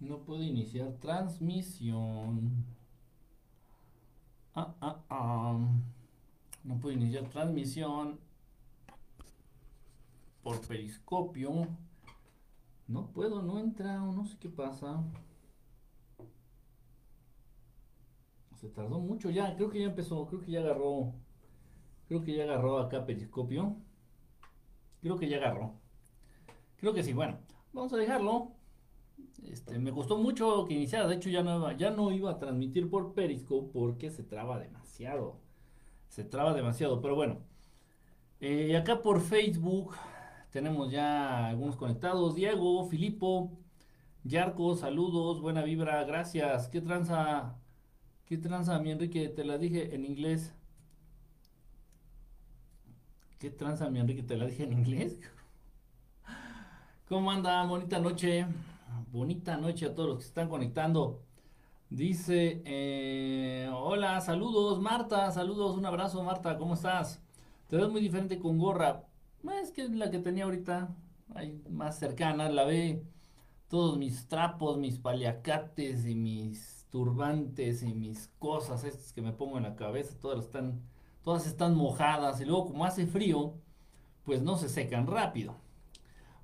[0.00, 2.64] No puedo iniciar transmisión.
[4.54, 5.58] Ah, ah, ah.
[6.64, 8.18] No puedo iniciar transmisión
[10.42, 11.68] por periscopio.
[12.88, 15.04] No puedo, no entra, no sé qué pasa.
[18.60, 21.14] Se tardó mucho ya, creo que ya empezó, creo que ya agarró.
[22.08, 23.76] Creo que ya agarró acá periscopio.
[25.00, 25.80] Creo que ya agarró.
[26.76, 27.38] Creo que sí, bueno,
[27.72, 28.52] vamos a dejarlo.
[29.44, 32.90] Este, me gustó mucho que iniciara, de hecho ya no, ya no iba a transmitir
[32.90, 35.38] por Periscope porque se traba demasiado.
[36.08, 37.38] Se traba demasiado, pero bueno.
[38.40, 39.94] Eh, acá por Facebook
[40.50, 42.34] tenemos ya algunos conectados.
[42.34, 43.52] Diego, Filipo,
[44.24, 46.68] Yarco, saludos, buena vibra, gracias.
[46.68, 47.56] ¿Qué tranza?
[48.30, 49.28] ¿Qué tranza, mi Enrique?
[49.28, 50.54] Te la dije en inglés.
[53.40, 54.22] ¿Qué tranza, mi Enrique?
[54.22, 55.18] Te la dije en inglés.
[57.08, 57.66] ¿Cómo anda?
[57.66, 58.46] Bonita noche.
[59.10, 61.24] Bonita noche a todos los que están conectando.
[61.88, 67.20] Dice, eh, hola, saludos Marta, saludos, un abrazo Marta, ¿cómo estás?
[67.66, 69.08] Te ves muy diferente con gorra.
[69.60, 70.94] Es que la que tenía ahorita,
[71.34, 73.02] ahí más cercana, la ve
[73.66, 79.56] todos mis trapos, mis paliacates y mis turbantes y mis cosas estas que me pongo
[79.56, 80.82] en la cabeza, todas están,
[81.22, 83.54] todas están mojadas y luego como hace frío,
[84.24, 85.54] pues no se secan rápido.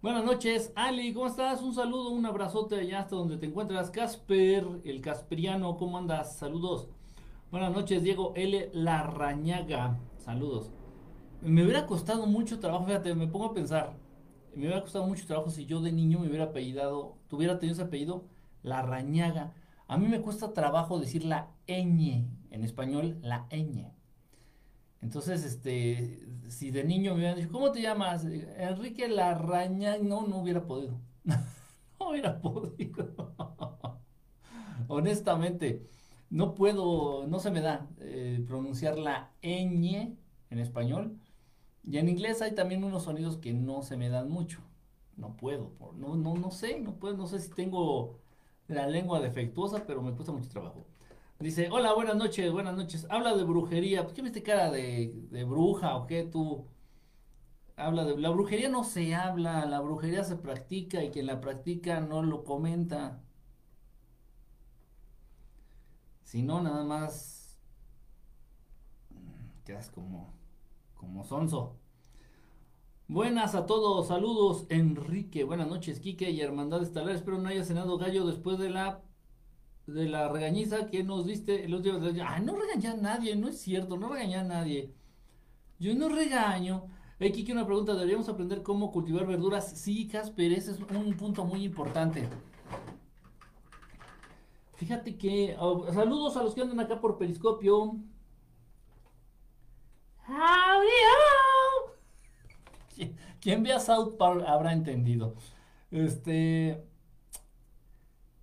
[0.03, 1.62] Buenas noches, Ali, ¿cómo estás?
[1.62, 3.91] Un saludo, un abrazote allá hasta donde te encuentras.
[3.91, 6.37] Casper, el Casperiano, ¿cómo andas?
[6.37, 6.88] Saludos.
[7.50, 8.71] Buenas noches, Diego L.
[8.72, 9.98] Larrañaga.
[10.19, 10.71] Saludos.
[11.41, 13.97] Me hubiera costado mucho trabajo, fíjate, me pongo a pensar.
[14.54, 17.82] Me hubiera costado mucho trabajo si yo de niño me hubiera apellidado, tuviera tenido ese
[17.82, 18.25] apellido,
[18.62, 19.54] Larrañaga.
[19.88, 23.92] A mí me cuesta trabajo decir la ñ, en español, la ñ.
[25.00, 28.24] Entonces, este, si de niño me hubieran dicho, ¿cómo te llamas?
[28.24, 30.98] Enrique Larrañaga, no, no hubiera podido.
[31.24, 33.32] no hubiera podido.
[34.88, 35.86] Honestamente,
[36.30, 40.16] no puedo, no se me da eh, pronunciar la ñ
[40.50, 41.16] en español.
[41.84, 44.60] Y en inglés hay también unos sonidos que no se me dan mucho.
[45.16, 48.18] No puedo, no, no, no sé, no puedo, no sé si tengo
[48.69, 50.87] la lengua defectuosa, pero me cuesta mucho trabajo.
[51.38, 53.06] Dice, hola, buenas noches, buenas noches.
[53.10, 54.04] Habla de brujería.
[54.04, 56.66] ¿Por qué me cara de, de bruja o qué tú?
[57.77, 58.19] Habla de...
[58.19, 62.44] La brujería no se habla, la brujería se practica y quien la practica no lo
[62.44, 63.22] comenta.
[66.25, 67.59] Si no, nada más
[69.65, 70.34] quedas como
[70.94, 71.78] como sonso.
[73.09, 77.99] Buenas a todos, saludos Enrique, buenas noches Quique y Hermandad Estalar, espero no haya cenado
[77.99, 79.00] gallo después de la
[79.87, 82.27] de la regañiza que nos diste el último día.
[82.28, 84.93] Ah, no regañé a nadie, no es cierto, no regañé a nadie.
[85.78, 86.89] Yo no regaño.
[87.21, 89.78] Hey, Quique, una pregunta, ¿deberíamos aprender cómo cultivar verduras?
[89.78, 92.28] Sí, Casper, ese es un punto muy importante.
[94.75, 97.97] Fíjate que, oh, saludos a los que andan acá por Periscopio.
[103.41, 105.34] Quien vea South Park habrá entendido.
[105.91, 106.84] Este.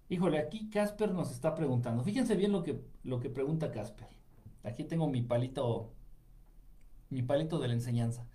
[0.10, 2.04] Híjole, aquí Casper nos está preguntando.
[2.04, 4.08] Fíjense bien lo que, lo que pregunta Casper.
[4.64, 5.92] Aquí tengo mi palito.
[7.10, 8.28] Mi palito de la enseñanza.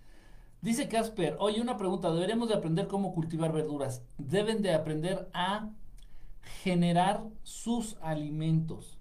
[0.61, 4.03] Dice Casper, oye, una pregunta, deberemos de aprender cómo cultivar verduras.
[4.17, 5.69] Deben de aprender a
[6.63, 8.99] generar sus alimentos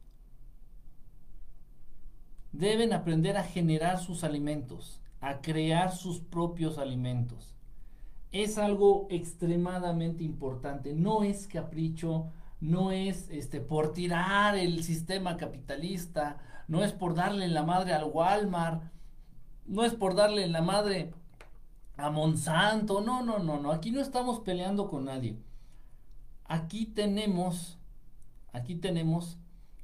[2.53, 7.55] deben aprender a generar sus alimentos, a crear sus propios alimentos.
[8.31, 12.27] Es algo extremadamente importante, no es capricho,
[12.61, 18.05] no es este por tirar el sistema capitalista, no es por darle la madre al
[18.05, 18.83] Walmart,
[19.67, 21.13] no es por darle la madre
[21.97, 25.39] a Monsanto, no, no, no, no, aquí no estamos peleando con nadie.
[26.45, 27.79] Aquí tenemos
[28.53, 29.39] aquí tenemos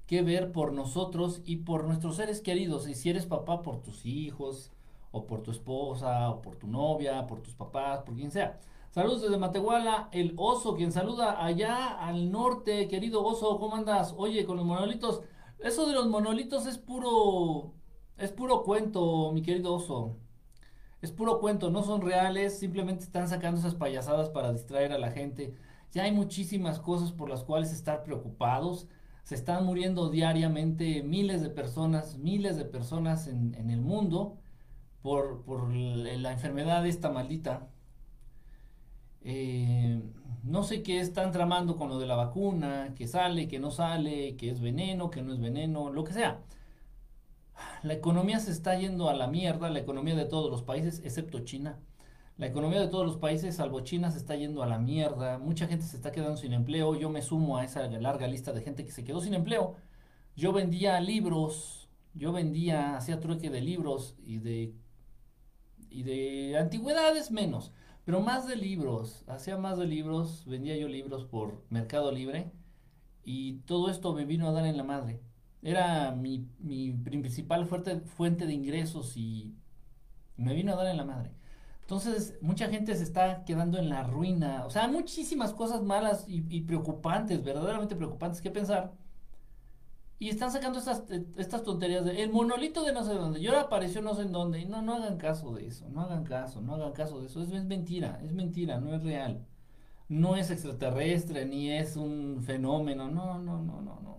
[0.06, 2.88] que ver por nosotros y por nuestros seres queridos.
[2.88, 4.70] Y si eres papá, por tus hijos,
[5.14, 8.58] o por tu esposa, o por tu novia, por tus papás, por quien sea.
[8.90, 14.14] Saludos desde Matehuala, el oso, quien saluda allá al norte, querido oso, ¿cómo andas?
[14.16, 15.22] Oye, con los monolitos,
[15.60, 17.72] eso de los monolitos es puro,
[18.18, 20.16] es puro cuento, mi querido oso.
[21.00, 25.12] Es puro cuento, no son reales, simplemente están sacando esas payasadas para distraer a la
[25.12, 25.54] gente.
[25.92, 28.88] Ya hay muchísimas cosas por las cuales estar preocupados
[29.22, 34.38] se están muriendo diariamente miles de personas, miles de personas en, el mundo
[35.04, 37.68] por, la enfermedad esta maldita.
[39.20, 40.00] Eh,
[40.44, 44.34] no sé qué están tramando con lo de la vacuna, que sale, que no sale,
[44.36, 46.40] que es veneno, que no es veneno, lo que sea.
[47.82, 51.40] La economía se está yendo a la mierda, la economía de todos los países, excepto
[51.40, 51.78] China.
[52.38, 55.36] La economía de todos los países, salvo China, se está yendo a la mierda.
[55.38, 56.94] Mucha gente se está quedando sin empleo.
[56.94, 59.76] Yo me sumo a esa larga lista de gente que se quedó sin empleo.
[60.34, 64.72] Yo vendía libros, yo vendía, hacía trueque de libros y de,
[65.94, 67.72] y de antigüedades menos.
[68.04, 72.52] Pero más de libros, hacía más de libros, vendía yo libros por Mercado Libre
[73.24, 75.20] y todo esto me vino a dar en la madre.
[75.62, 79.54] Era mi, mi principal fuerte, fuente de ingresos y
[80.36, 81.32] me vino a dar en la madre.
[81.82, 84.64] Entonces, mucha gente se está quedando en la ruina.
[84.66, 88.94] O sea, muchísimas cosas malas y, y preocupantes, verdaderamente preocupantes que pensar.
[90.18, 93.40] Y están sacando estas, eh, estas tonterías de el monolito de no sé dónde.
[93.40, 94.60] Y ahora apareció no sé en dónde.
[94.60, 95.88] Y no, no hagan caso de eso.
[95.90, 97.42] No hagan caso, no hagan caso de eso.
[97.42, 99.46] Es, es mentira, es mentira, no es real.
[100.08, 103.10] No es extraterrestre, ni es un fenómeno.
[103.10, 104.18] No, no, no, no, no.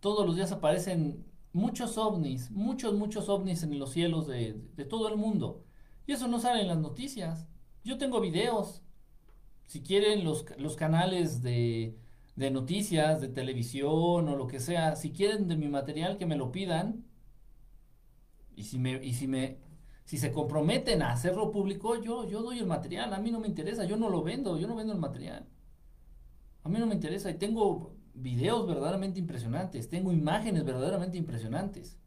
[0.00, 5.08] Todos los días aparecen muchos ovnis, muchos, muchos ovnis en los cielos de, de todo
[5.08, 5.64] el mundo.
[6.06, 7.46] Y eso no sale en las noticias.
[7.84, 8.82] Yo tengo videos.
[9.66, 11.98] Si quieren los, los canales de
[12.38, 16.36] de noticias, de televisión o lo que sea, si quieren de mi material que me
[16.36, 17.04] lo pidan.
[18.54, 19.58] Y si me y si me
[20.04, 23.48] si se comprometen a hacerlo público, yo yo doy el material, a mí no me
[23.48, 25.48] interesa, yo no lo vendo, yo no vendo el material.
[26.62, 27.28] A mí no me interesa.
[27.30, 31.98] Y tengo videos verdaderamente impresionantes, tengo imágenes verdaderamente impresionantes.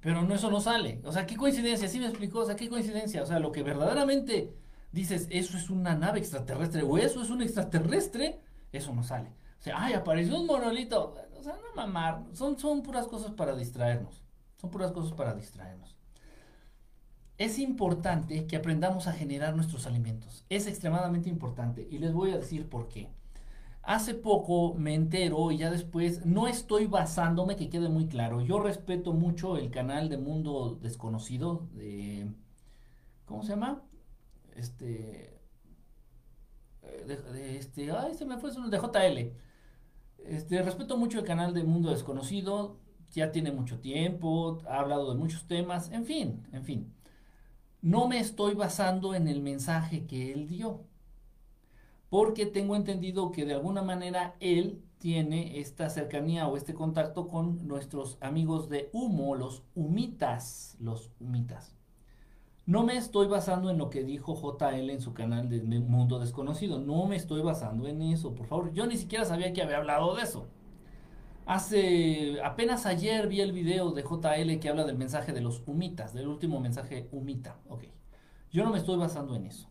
[0.00, 1.00] Pero no eso no sale.
[1.04, 2.40] O sea, qué coincidencia, ¿sí me explicó?
[2.40, 4.54] O sea, qué coincidencia, o sea, lo que verdaderamente
[4.94, 8.40] dices, eso es una nave extraterrestre o eso es un extraterrestre,
[8.72, 9.28] eso no sale.
[9.58, 11.14] O sea, ay, apareció un monolito.
[11.36, 14.22] O sea, no mamar, son, son puras cosas para distraernos.
[14.56, 15.96] Son puras cosas para distraernos.
[17.36, 20.44] Es importante que aprendamos a generar nuestros alimentos.
[20.48, 23.08] Es extremadamente importante y les voy a decir por qué.
[23.82, 28.40] Hace poco me entero y ya después no estoy basándome, que quede muy claro.
[28.40, 32.32] Yo respeto mucho el canal de Mundo Desconocido de...
[33.26, 33.82] ¿Cómo se llama?
[34.56, 35.40] Este,
[36.82, 39.32] eh, de, este, ay, se me fue de JL.
[40.26, 42.78] Este, respeto mucho el canal de Mundo Desconocido,
[43.12, 46.94] ya tiene mucho tiempo, ha hablado de muchos temas, en fin, en fin.
[47.82, 50.84] No me estoy basando en el mensaje que él dio,
[52.08, 57.68] porque tengo entendido que de alguna manera él tiene esta cercanía o este contacto con
[57.68, 61.73] nuestros amigos de humo, los humitas, los humitas.
[62.66, 66.78] No me estoy basando en lo que dijo JL en su canal de Mundo Desconocido.
[66.78, 68.72] No me estoy basando en eso, por favor.
[68.72, 70.46] Yo ni siquiera sabía que había hablado de eso.
[71.44, 76.14] Hace apenas ayer vi el video de JL que habla del mensaje de los humitas,
[76.14, 77.60] del último mensaje humita.
[77.68, 77.84] Ok.
[78.50, 79.68] Yo no me estoy basando en eso.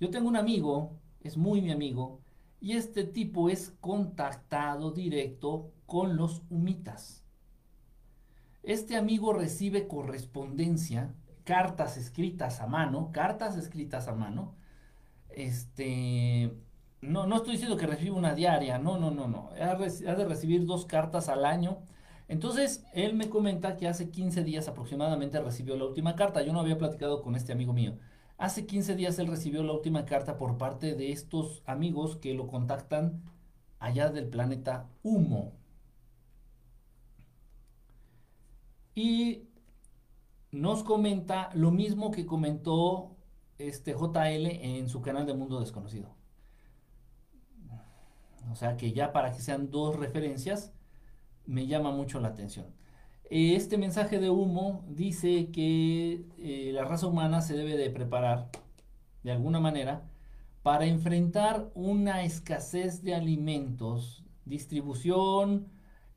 [0.00, 2.20] Yo tengo un amigo, es muy mi amigo,
[2.60, 7.26] y este tipo es contactado directo con los humitas.
[8.62, 11.14] Este amigo recibe correspondencia
[11.44, 14.54] cartas escritas a mano, cartas escritas a mano.
[15.30, 16.52] Este,
[17.00, 19.50] no, no estoy diciendo que reciba una diaria, no, no, no, no.
[19.60, 21.78] Ha, de recibir dos cartas al año.
[22.28, 26.42] Entonces, él me comenta que hace 15 días aproximadamente recibió la última carta.
[26.42, 27.98] Yo no había platicado con este amigo mío.
[28.38, 32.46] Hace 15 días él recibió la última carta por parte de estos amigos que lo
[32.48, 33.22] contactan
[33.78, 35.52] allá del planeta Humo.
[38.94, 39.48] Y
[40.54, 43.16] nos comenta lo mismo que comentó
[43.58, 46.14] este JL en su canal de Mundo Desconocido.
[48.52, 50.72] O sea que ya para que sean dos referencias,
[51.44, 52.66] me llama mucho la atención.
[53.30, 58.50] Este mensaje de humo dice que eh, la raza humana se debe de preparar
[59.24, 60.08] de alguna manera
[60.62, 65.66] para enfrentar una escasez de alimentos, distribución,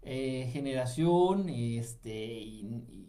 [0.03, 3.06] eh, generación este, y,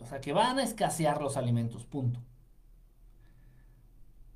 [0.00, 2.20] o sea, que van a escasear los alimentos, punto.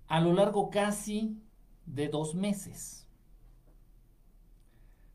[0.07, 1.41] A lo largo casi
[1.87, 3.09] de dos meses.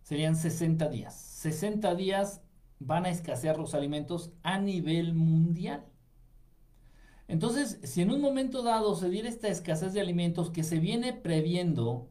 [0.04, 1.16] Serían 60 días.
[1.16, 2.42] 60 días
[2.80, 5.86] van a escasear los alimentos a nivel mundial.
[7.28, 11.14] Entonces, si en un momento dado se diera esta escasez de alimentos que se viene
[11.14, 12.10] previendo,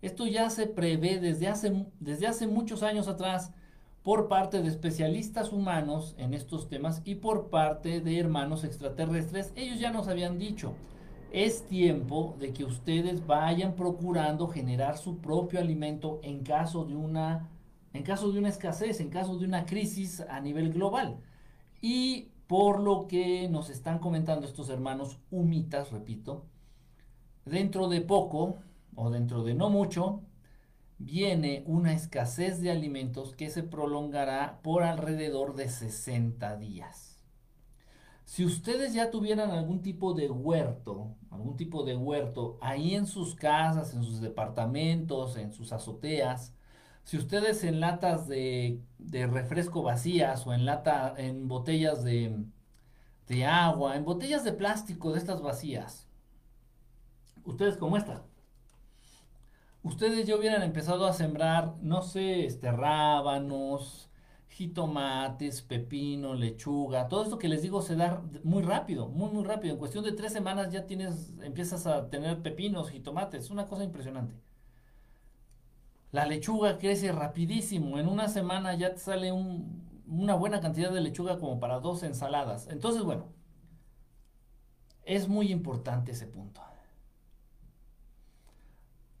[0.00, 3.52] esto ya se prevé desde hace, desde hace muchos años atrás,
[4.02, 9.52] por parte de especialistas humanos en estos temas y por parte de hermanos extraterrestres.
[9.56, 10.74] Ellos ya nos habían dicho,
[11.30, 17.50] es tiempo de que ustedes vayan procurando generar su propio alimento en caso de una
[17.92, 21.20] en caso de una escasez, en caso de una crisis a nivel global.
[21.80, 26.46] Y Por lo que nos están comentando estos hermanos humitas, repito,
[27.44, 28.58] dentro de poco
[28.96, 30.22] o dentro de no mucho,
[31.00, 37.18] viene una escasez de alimentos que se prolongará por alrededor de 60 días.
[38.26, 43.34] Si ustedes ya tuvieran algún tipo de huerto, algún tipo de huerto ahí en sus
[43.34, 46.54] casas, en sus departamentos, en sus azoteas,
[47.02, 52.44] si ustedes en latas de, refresco vacías o en lata, en botellas de,
[53.46, 56.06] agua, en botellas de plástico de estas vacías,
[57.44, 58.22] ustedes como esta,
[59.82, 64.10] ustedes ya hubieran empezado a sembrar, no sé, este, rábanos,
[64.48, 69.74] jitomates, pepino, lechuga, todo esto que les digo se da muy rápido, muy, muy rápido.
[69.74, 73.84] En cuestión de tres semanas ya tienes, empiezas a tener pepinos, jitomates, es una cosa
[73.84, 74.34] impresionante.
[76.12, 81.38] La lechuga crece rapidísimo, en una semana ya te sale una buena cantidad de lechuga
[81.38, 82.66] como para dos ensaladas.
[82.68, 83.26] Entonces, bueno,
[85.04, 86.60] es muy importante ese punto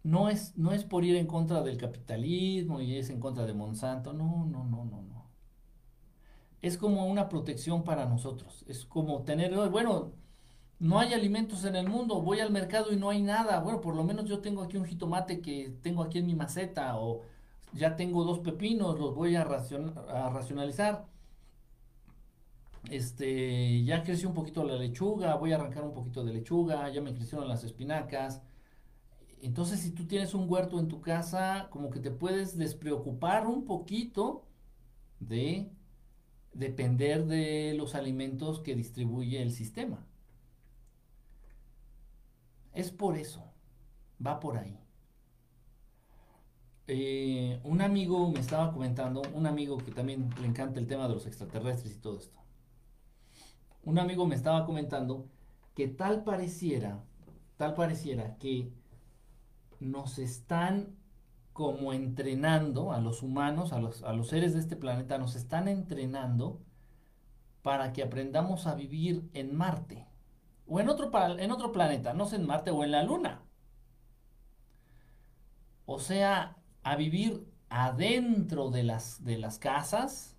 [0.02, 3.54] no es, no es por ir en contra del capitalismo y es en contra de
[3.54, 5.30] Monsanto, no, no, no, no, no.
[6.62, 10.12] Es como una protección para nosotros, es como tener, bueno,
[10.80, 13.94] no hay alimentos en el mundo, voy al mercado y no hay nada, bueno, por
[13.96, 17.22] lo menos yo tengo aquí un jitomate que tengo aquí en mi maceta o
[17.72, 21.06] ya tengo dos pepinos, los voy a, a racionalizar.
[22.90, 27.00] Este, ya creció un poquito la lechuga, voy a arrancar un poquito de lechuga, ya
[27.02, 28.42] me crecieron las espinacas,
[29.42, 33.64] entonces, si tú tienes un huerto en tu casa, como que te puedes despreocupar un
[33.64, 34.44] poquito
[35.20, 35.70] de
[36.52, 40.04] depender de los alimentos que distribuye el sistema.
[42.72, 43.44] Es por eso,
[44.24, 44.78] va por ahí.
[46.86, 51.14] Eh, un amigo me estaba comentando, un amigo que también le encanta el tema de
[51.14, 52.38] los extraterrestres y todo esto.
[53.84, 55.26] Un amigo me estaba comentando
[55.74, 57.02] que tal pareciera,
[57.56, 58.72] tal pareciera que
[59.80, 60.96] nos están
[61.52, 65.68] como entrenando a los humanos, a los, a los seres de este planeta, nos están
[65.68, 66.60] entrenando
[67.62, 70.06] para que aprendamos a vivir en Marte
[70.66, 73.42] o en otro, en otro planeta, no sé, en Marte o en la Luna.
[75.84, 80.36] O sea, a vivir adentro de las, de las casas,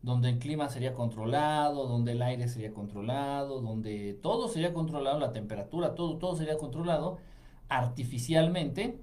[0.00, 5.32] donde el clima sería controlado, donde el aire sería controlado, donde todo sería controlado, la
[5.32, 7.18] temperatura, todo, todo sería controlado
[7.76, 8.98] artificialmente.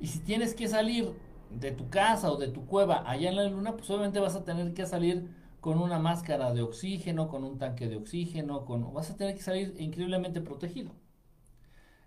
[0.00, 1.12] Y si tienes que salir
[1.50, 4.44] de tu casa o de tu cueva allá en la luna, pues obviamente vas a
[4.44, 5.28] tener que salir
[5.60, 9.42] con una máscara de oxígeno, con un tanque de oxígeno, con, vas a tener que
[9.42, 10.92] salir increíblemente protegido.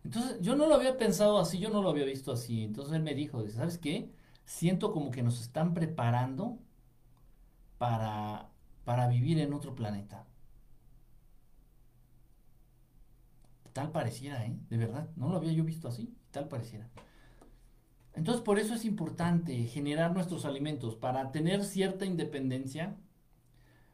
[0.04, 2.64] Entonces, yo no lo había pensado así, yo no lo había visto así.
[2.64, 4.12] Entonces él me dijo, ¿sabes qué?
[4.46, 6.58] Siento como que nos están preparando
[7.78, 8.50] para,
[8.86, 10.26] para vivir en otro planeta.
[13.74, 14.58] Tal pareciera, ¿eh?
[14.70, 16.90] De verdad, no lo había yo visto así, tal pareciera.
[18.14, 22.98] Entonces, por eso es importante generar nuestros alimentos, para tener cierta independencia,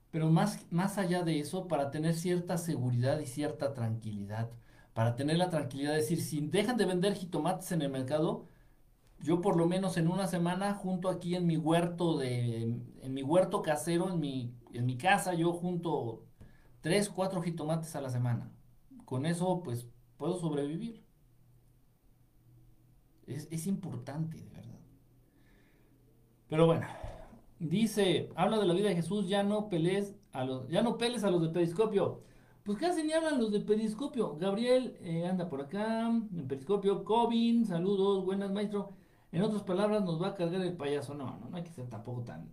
[0.10, 4.50] pero más, más allá de eso, para tener cierta seguridad y cierta tranquilidad.
[4.93, 8.48] Para tener la tranquilidad de decir, si dejan de vender jitomates en el mercado,
[9.19, 12.63] yo por lo menos en una semana, junto aquí en mi huerto de,
[13.01, 16.24] en, mi huerto casero, en mi, en mi casa, yo junto
[16.81, 18.51] tres, cuatro jitomates a la semana
[19.08, 19.88] con eso pues
[20.18, 21.02] puedo sobrevivir.
[23.26, 24.80] Es, importante, de verdad.
[26.50, 26.86] Pero bueno,
[27.58, 31.24] dice, habla de la vida de Jesús, ya no pelees a los, ya no peles
[31.24, 32.22] a los de periscopio.
[32.64, 34.36] Pues casi ni hablan los de periscopio.
[34.36, 37.06] Gabriel eh, anda por acá, en periscopio.
[37.06, 38.92] Cobin, saludos, buenas maestro.
[39.32, 41.14] En otras palabras, nos va a cargar el payaso.
[41.14, 42.50] No, no, no hay que ser tampoco tan,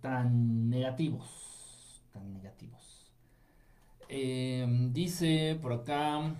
[0.00, 2.02] tan negativos.
[2.12, 2.87] Tan negativos.
[4.08, 6.34] Em, dice por acá,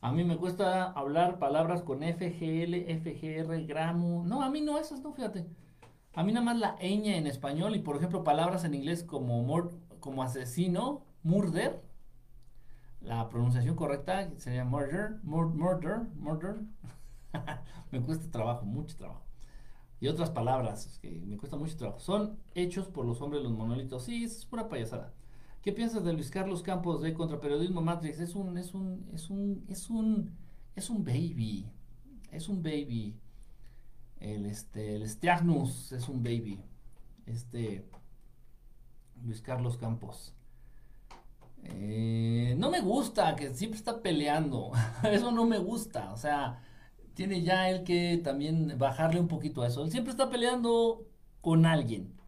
[0.00, 4.24] a mí me cuesta hablar palabras con FGL, FGR, gramo.
[4.24, 5.46] No, a mí no, esas no, fíjate.
[6.14, 9.46] A mí nada más la ñ en español y por ejemplo palabras en inglés como,
[10.00, 11.82] como asesino, murder.
[13.00, 16.56] La pronunciación correcta sería murder, murder, murder.
[17.92, 19.22] me cuesta trabajo, mucho trabajo.
[20.00, 22.00] Y otras palabras que me cuesta mucho trabajo.
[22.00, 24.04] Son hechos por los hombres los monolitos.
[24.04, 25.12] Sí, es pura payasada.
[25.62, 28.18] ¿Qué piensas de Luis Carlos Campos de Contraperiodismo Matrix?
[28.20, 30.36] Es un, es un, es un, es un,
[30.74, 31.66] es un baby.
[32.32, 33.14] Es un baby.
[34.20, 36.60] El este, el es un baby.
[37.26, 37.84] Este
[39.22, 40.34] Luis Carlos Campos.
[41.64, 44.72] Eh, no me gusta que siempre está peleando.
[45.04, 46.12] eso no me gusta.
[46.12, 46.62] O sea,
[47.14, 49.84] tiene ya él que también bajarle un poquito a eso.
[49.84, 51.06] Él siempre está peleando
[51.42, 52.19] con alguien.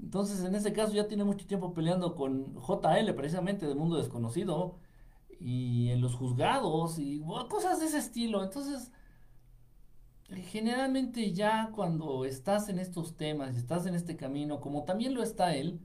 [0.00, 4.76] Entonces, en ese caso ya tiene mucho tiempo peleando con JL, precisamente de Mundo Desconocido,
[5.38, 8.42] y en los juzgados, y cosas de ese estilo.
[8.44, 8.92] Entonces,
[10.36, 15.54] generalmente ya cuando estás en estos temas estás en este camino, como también lo está
[15.54, 15.80] él,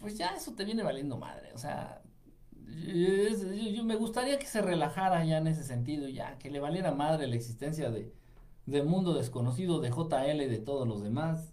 [0.00, 1.52] pues ya eso te viene valiendo madre.
[1.54, 2.02] O sea,
[2.66, 7.26] yo, me gustaría que se relajara ya en ese sentido, ya que le valiera madre
[7.26, 8.12] la existencia de,
[8.66, 11.52] de Mundo Desconocido, de JL y de todos los demás,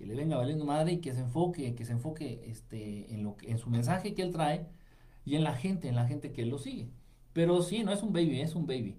[0.00, 3.36] que le venga valiendo madre y que se enfoque, que se enfoque este, en, lo
[3.36, 4.66] que, en su mensaje que él trae
[5.26, 6.88] y en la gente, en la gente que lo sigue.
[7.34, 8.96] Pero sí, no es un baby, es un baby.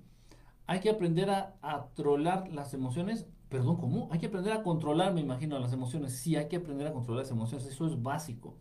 [0.68, 3.26] Hay que aprender a, a trolar las emociones.
[3.50, 4.10] Perdón, ¿cómo?
[4.12, 6.14] Hay que aprender a controlar, me imagino, las emociones.
[6.14, 7.66] Sí, hay que aprender a controlar las emociones.
[7.66, 8.56] Eso es básico.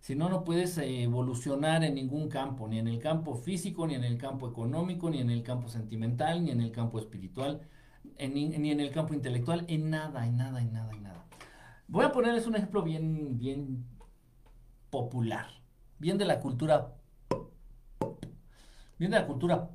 [0.00, 4.04] Si no, no puedes evolucionar en ningún campo, ni en el campo físico, ni en
[4.04, 7.62] el campo económico, ni en el campo sentimental, ni en el campo espiritual,
[8.18, 11.25] ni en el campo intelectual, en nada, en nada, en nada, en nada.
[11.88, 13.86] Voy a ponerles un ejemplo bien, bien
[14.90, 15.46] popular,
[15.98, 16.96] bien de la cultura,
[18.98, 19.70] bien de la cultura,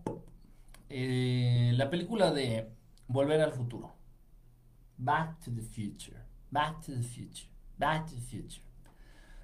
[0.89, 2.70] eh, la película de
[3.08, 3.96] Volver al Futuro.
[4.98, 6.18] Back to the Future,
[6.50, 8.63] Back to the Future, Back to the Future.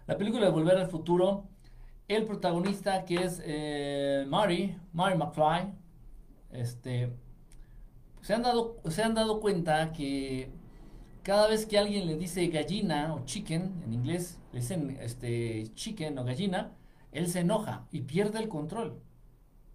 [0.06, 1.48] La película de Volver al Futuro,
[2.10, 5.74] el protagonista que es eh, Marty, Marty McFly,
[6.52, 7.14] este,
[8.22, 10.52] se han, dado, se han dado cuenta que
[11.28, 16.18] cada vez que alguien le dice gallina o chicken, en inglés le dicen este, chicken
[16.18, 16.72] o gallina,
[17.12, 19.02] él se enoja y pierde el control.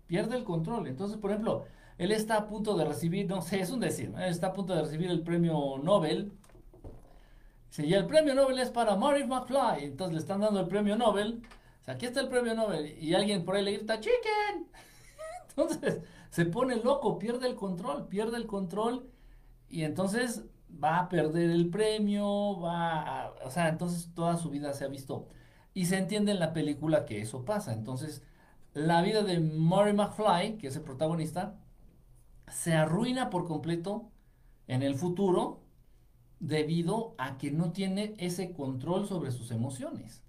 [0.06, 0.86] Pierde el control.
[0.86, 1.66] Entonces, por ejemplo,
[1.98, 4.74] él está a punto de recibir, no sé, es un decir, él está a punto
[4.74, 6.32] de recibir el premio Nobel
[7.76, 9.84] y el premio Nobel es para Marty McFly.
[9.84, 11.42] Entonces le están dando el premio Nobel.
[11.86, 12.96] Aquí está el premio Nobel.
[12.98, 14.68] Y alguien por ahí le grita, chicken.
[15.50, 19.06] Entonces se pone loco, pierde el control, pierde el control.
[19.68, 20.44] Y entonces
[20.82, 24.88] va a perder el premio, va a, O sea, entonces toda su vida se ha
[24.88, 25.28] visto.
[25.74, 27.72] Y se entiende en la película que eso pasa.
[27.72, 28.22] Entonces,
[28.74, 31.58] la vida de Marty McFly, que es el protagonista,
[32.48, 34.10] se arruina por completo
[34.68, 35.62] en el futuro
[36.40, 40.22] debido a que no tiene ese control sobre sus emociones.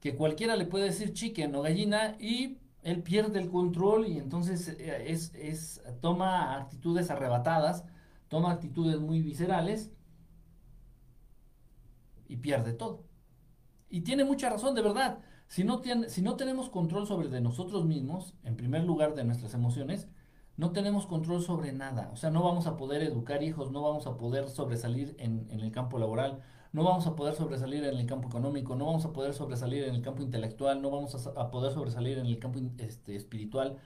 [0.00, 4.68] Que cualquiera le puede decir chicken o gallina y él pierde el control y entonces
[4.68, 7.84] eh, es, es, toma actitudes arrebatadas,
[8.30, 9.92] toma actitudes muy viscerales
[12.28, 13.04] y pierde todo.
[13.90, 15.18] Y tiene mucha razón, de verdad.
[15.48, 19.52] Si no, si no tenemos control sobre de nosotros mismos, en primer lugar de nuestras
[19.52, 20.08] emociones,
[20.56, 22.08] no tenemos control sobre nada.
[22.12, 25.72] O sea, no vamos a poder educar hijos, no vamos a poder sobresalir en, el
[25.72, 26.40] campo laboral,
[26.72, 29.96] no vamos a poder sobresalir en el campo económico, no vamos a poder sobresalir en
[29.96, 33.78] el campo intelectual, no vamos a, poder sobresalir en el campo este, espiritual.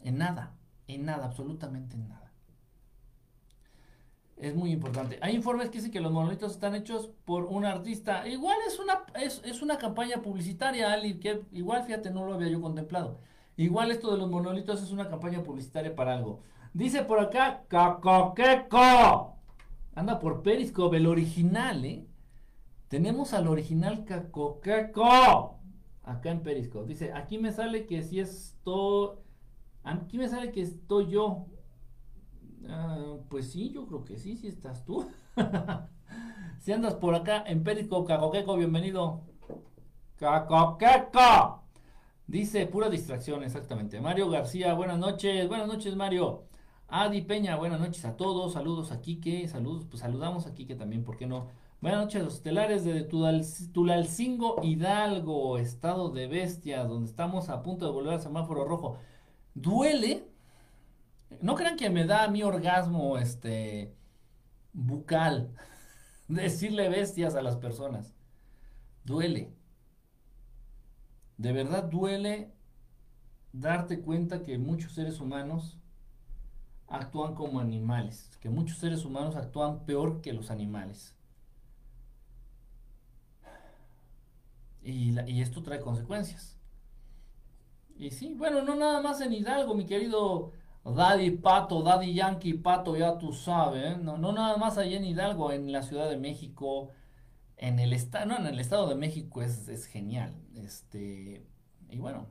[0.00, 2.29] En nada, en nada, absolutamente en nada.
[4.40, 5.18] Es muy importante.
[5.20, 8.26] Hay informes que dicen que los monolitos están hechos por un artista.
[8.26, 12.48] Igual es una, es, es una campaña publicitaria, Ali, que igual, fíjate, no lo había
[12.48, 13.20] yo contemplado.
[13.58, 16.40] Igual esto de los monolitos es una campaña publicitaria para algo.
[16.72, 19.36] Dice por acá, Cacoqueco.
[19.94, 22.06] Anda por Periscope, el original, ¿eh?
[22.88, 25.58] Tenemos al original Cacoqueco.
[26.02, 26.86] Acá en Periscope.
[26.86, 29.10] Dice, aquí me sale que si estoy...
[29.82, 31.44] Aquí me sale que estoy yo.
[32.68, 35.08] Ah, pues sí, yo creo que sí, si estás tú.
[36.60, 39.22] si andas por acá en Periscope, Cacoqueco, bienvenido.
[40.16, 41.64] Cacoqueco.
[42.26, 44.00] Dice, pura distracción, exactamente.
[44.00, 45.48] Mario García, buenas noches.
[45.48, 46.44] Buenas noches, Mario.
[46.88, 48.52] Adi Peña, buenas noches a todos.
[48.52, 49.48] Saludos a Quique.
[49.48, 51.48] Saludos, pues saludamos a Quique también, ¿por qué no?
[51.80, 57.92] Buenas noches los estelares de Tulalcingo Hidalgo, estado de bestia, donde estamos a punto de
[57.92, 58.98] volver al semáforo rojo.
[59.54, 60.29] ¿Duele?
[61.40, 63.94] No crean que me da mi orgasmo este
[64.72, 65.54] bucal
[66.28, 68.14] decirle bestias a las personas.
[69.04, 69.52] Duele.
[71.38, 72.52] De verdad duele
[73.52, 75.78] darte cuenta que muchos seres humanos
[76.86, 81.14] actúan como animales, que muchos seres humanos actúan peor que los animales.
[84.82, 86.58] Y, esto trae consecuencias.
[87.96, 90.52] Y sí, bueno, no nada más en Hidalgo, mi querido
[90.84, 93.98] Daddy Pato, Daddy Yankee Pato, ya tú sabes, ¿eh?
[94.00, 96.90] no, no nada más allá en Hidalgo, en la Ciudad de México,
[97.56, 100.34] en el estado, no, en el estado de México es, genial.
[100.54, 101.46] Este,
[101.90, 102.26] y bueno,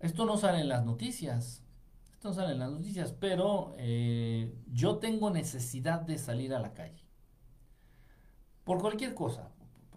[0.00, 1.64] esto no sale en las noticias.
[2.12, 6.74] Esto no sale en las noticias, pero eh, yo tengo necesidad de salir a la
[6.74, 7.02] calle.
[8.64, 9.50] Por cualquier cosa.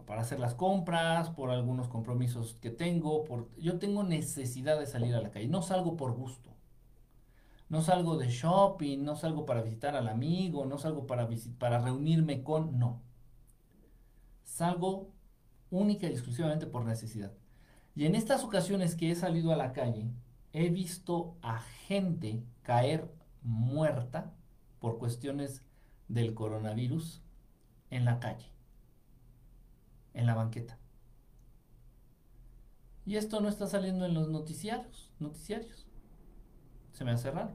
[0.07, 3.25] Para hacer las compras, por algunos compromisos que tengo.
[3.25, 5.47] Por, yo tengo necesidad de salir a la calle.
[5.47, 6.54] No salgo por gusto.
[7.69, 12.43] No salgo de shopping, no salgo para visitar al amigo, no salgo para, para reunirme
[12.43, 12.77] con...
[12.77, 13.05] No
[14.55, 15.11] salgo
[15.69, 17.33] única y exclusivamente por necesidad.
[17.93, 20.09] Y en estas ocasiones que he salido a la calle,
[20.53, 24.33] he visto a gente caer muerta
[24.79, 25.63] por cuestiones
[26.07, 27.21] del coronavirus
[27.89, 28.47] en la calle,
[30.13, 30.77] en la banqueta.
[33.05, 35.84] Y esto no está saliendo en los noticiarios, noticiarios.
[36.95, 37.51] Se me hace raro.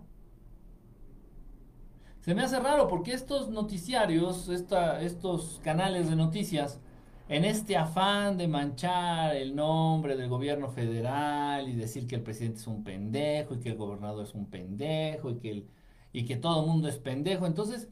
[2.21, 6.79] Se me hace raro porque estos noticiarios, estos canales de noticias,
[7.27, 12.59] en este afán de manchar el nombre del gobierno federal y decir que el presidente
[12.59, 15.67] es un pendejo y que el gobernador es un pendejo y que,
[16.13, 17.47] y que todo el mundo es pendejo.
[17.47, 17.89] Entonces,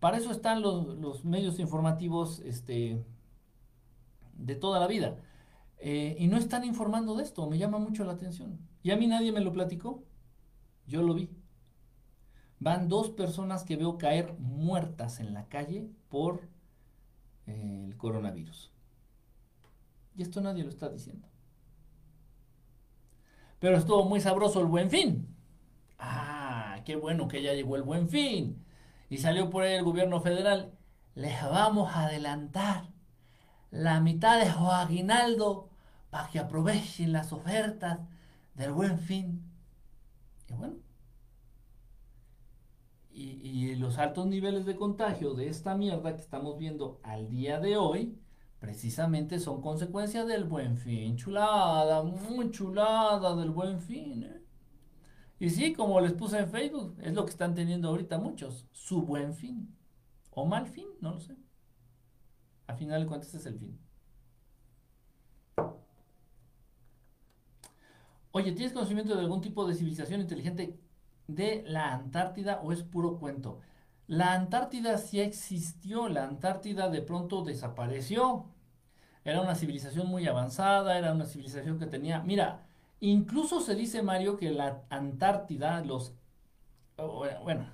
[0.00, 3.02] para eso están los, medios informativos este,
[4.34, 5.16] de toda la vida.
[5.78, 8.58] Eh, y no están informando de esto, me llama mucho la atención.
[8.82, 10.04] Y a mí nadie me lo platicó,
[10.90, 11.30] yo lo vi.
[12.58, 16.48] Van dos personas que veo caer muertas en la calle por
[17.46, 18.70] eh, el coronavirus.
[20.16, 21.26] Y esto nadie lo está diciendo.
[23.60, 25.34] Pero estuvo muy sabroso el buen fin.
[25.98, 28.62] Ah, qué bueno que ya llegó el buen fin.
[29.08, 30.72] Y salió por ahí el gobierno federal.
[31.14, 32.84] Les vamos a adelantar
[33.70, 35.70] la mitad de su aguinaldo
[36.10, 38.00] para que aprovechen las ofertas
[38.54, 39.50] del buen fin.
[40.50, 40.76] Y bueno.
[43.10, 47.60] Y, y los altos niveles de contagio de esta mierda que estamos viendo al día
[47.60, 48.18] de hoy
[48.60, 51.16] precisamente son consecuencia del buen fin.
[51.16, 54.22] Chulada, muy chulada del buen fin.
[54.24, 54.42] ¿eh?
[55.40, 59.02] Y sí, como les puse en Facebook, es lo que están teniendo ahorita muchos, su
[59.02, 59.74] buen fin.
[60.30, 61.36] O mal fin, no lo sé.
[62.66, 63.78] Al final de cuentas es el fin.
[68.32, 70.78] Oye, ¿tienes conocimiento de algún tipo de civilización inteligente
[71.26, 73.60] de la Antártida o es puro cuento?
[74.06, 78.46] La Antártida sí existió, la Antártida de pronto desapareció.
[79.24, 82.66] Era una civilización muy avanzada, era una civilización que tenía, mira,
[83.00, 86.14] incluso se dice Mario que la Antártida, los,
[87.42, 87.66] bueno,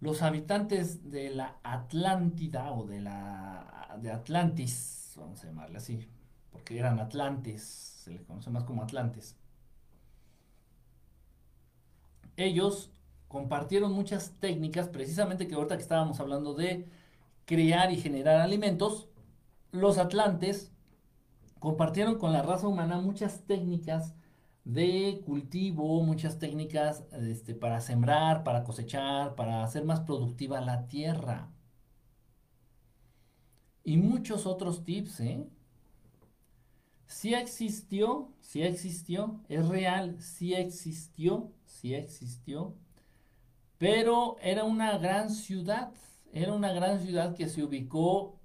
[0.00, 6.08] los habitantes de la Atlántida o de la de Atlantis, vamos a llamarle así,
[6.50, 9.36] porque eran Atlantes, se les conoce más como Atlantes.
[12.36, 12.90] Ellos
[13.28, 16.88] compartieron muchas técnicas, precisamente que ahorita que estábamos hablando de
[17.44, 19.08] crear y generar alimentos,
[19.70, 20.72] los atlantes
[21.58, 24.14] compartieron con la raza humana muchas técnicas
[24.64, 31.50] de cultivo, muchas técnicas este, para sembrar, para cosechar, para hacer más productiva la tierra.
[33.84, 35.46] Y muchos otros tips, ¿eh?
[37.12, 42.74] Sí existió, sí existió, es real, sí existió, sí existió
[43.82, 45.90] pero era una gran ciudad,
[46.32, 48.38] era una gran ciudad que se ubicó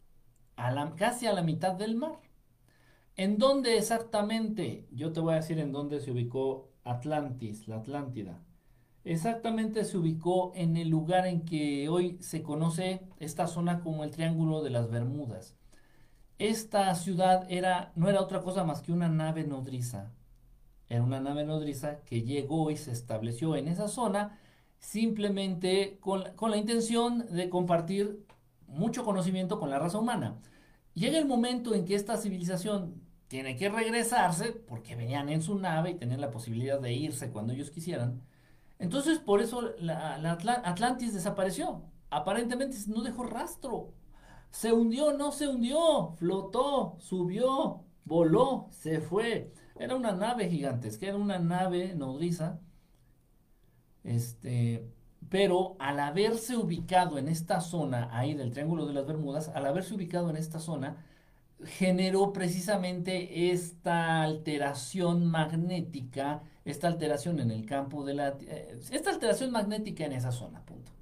[0.95, 2.19] casi a la mitad del mar.
[3.15, 4.87] ¿En dónde exactamente?
[4.91, 8.41] Yo te voy a decir en dónde se ubicó Atlantis, la Atlántida.
[9.03, 14.09] Exactamente se ubicó en el lugar en que hoy se conoce esta zona como el
[14.09, 15.55] Triángulo de las Bermudas.
[16.39, 20.11] Esta ciudad era, no era otra cosa más que una nave nodriza.
[20.89, 24.39] Era una nave nodriza que llegó y se estableció en esa zona
[24.79, 28.25] simplemente con, la intención de compartir
[28.67, 30.37] mucho conocimiento con la raza humana.
[30.93, 35.91] Llega el momento en que esta civilización tiene que regresarse porque venían en su nave
[35.91, 38.21] y tenían la posibilidad de irse cuando ellos quisieran.
[38.79, 40.15] Entonces, por eso la,
[40.63, 41.81] Atlantis desapareció.
[42.09, 43.93] Aparentemente no dejó rastro.
[44.59, 49.51] Se hundió, no se hundió, flotó, subió, voló, se fue.
[49.79, 52.59] Era una nave gigantesca, era una nave nodriza
[54.07, 54.89] este,
[55.29, 59.93] pero al haberse ubicado en esta zona, ahí del Triángulo de las Bermudas, al haberse
[59.93, 61.05] ubicado en esta zona,
[61.63, 68.29] generó precisamente esta alteración magnética, esta alteración en el campo de la...
[68.39, 70.96] Eh, esta alteración magnética en esa zona, punto.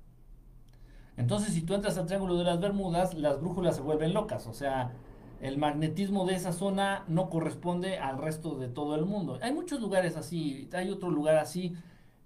[1.18, 4.54] Entonces, si tú entras al Triángulo de las Bermudas, las brújulas se vuelven locas, o
[4.54, 4.94] sea,
[5.42, 9.40] el magnetismo de esa zona no corresponde al resto de todo el mundo.
[9.42, 11.76] Hay muchos lugares así, hay otro lugar así,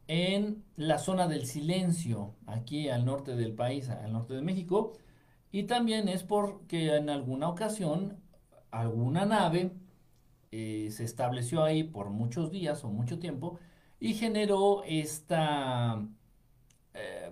[0.07, 4.93] en la zona del silencio, aquí al norte del país, al norte de México,
[5.51, 8.17] y también es porque en alguna ocasión
[8.71, 9.71] alguna nave
[10.51, 13.59] eh, se estableció ahí por muchos días o mucho tiempo
[13.99, 16.03] y generó esta,
[16.93, 17.31] eh,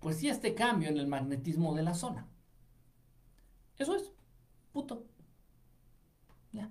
[0.00, 2.26] pues sí, este cambio en el magnetismo de la zona.
[3.78, 4.12] Eso es,
[4.72, 5.06] puto.
[6.52, 6.70] Ya.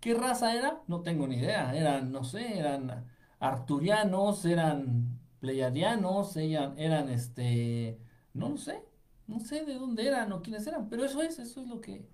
[0.00, 0.82] ¿Qué raza era?
[0.86, 1.74] No tengo ni idea.
[1.74, 3.06] Eran, no sé, eran
[3.40, 7.98] arturianos, eran pleiadianos, eran, eran este,
[8.34, 8.82] no lo sé,
[9.26, 12.08] No sé de dónde eran o quiénes eran, pero eso es, eso es lo que,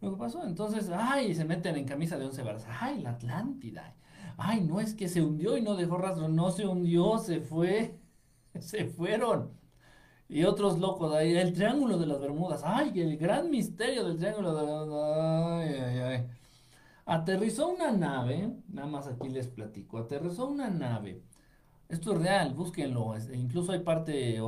[0.00, 0.44] lo que pasó.
[0.44, 2.66] Entonces, ay, se meten en camisa de once varas.
[2.80, 3.94] Ay, la Atlántida.
[4.36, 6.28] Ay, no es que se hundió y no dejó rastro.
[6.28, 8.00] No se hundió, se fue.
[8.60, 9.50] se fueron.
[10.28, 12.62] Y otros locos ahí, el Triángulo de las Bermudas.
[12.64, 15.68] Ay, el gran misterio del Triángulo de las.
[15.68, 16.26] Ay, ay, ay.
[17.04, 21.22] Aterrizó una nave, nada más aquí les platico, aterrizó una nave.
[21.88, 23.14] Esto es real, búsquenlo.
[23.34, 24.40] Incluso hay parte,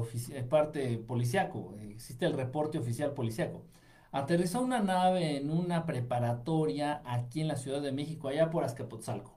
[0.51, 3.67] parte policiaco, existe el reporte oficial policiaco.
[4.13, 9.34] Aterrizó una nave en una preparatoria aquí en la Ciudad de México, allá por Azcapotzalco.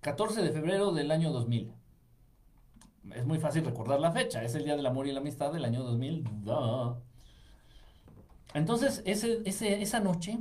[0.00, 1.72] 14 de febrero del año 2000.
[3.14, 5.64] Es muy fácil recordar la fecha, es el Día del Amor y la Amistad del
[5.64, 6.24] año 2000.
[8.54, 10.38] Entonces, ese, esa noche,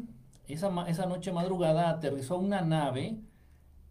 [0.47, 3.19] esa, esa noche madrugada, aterrizó una nave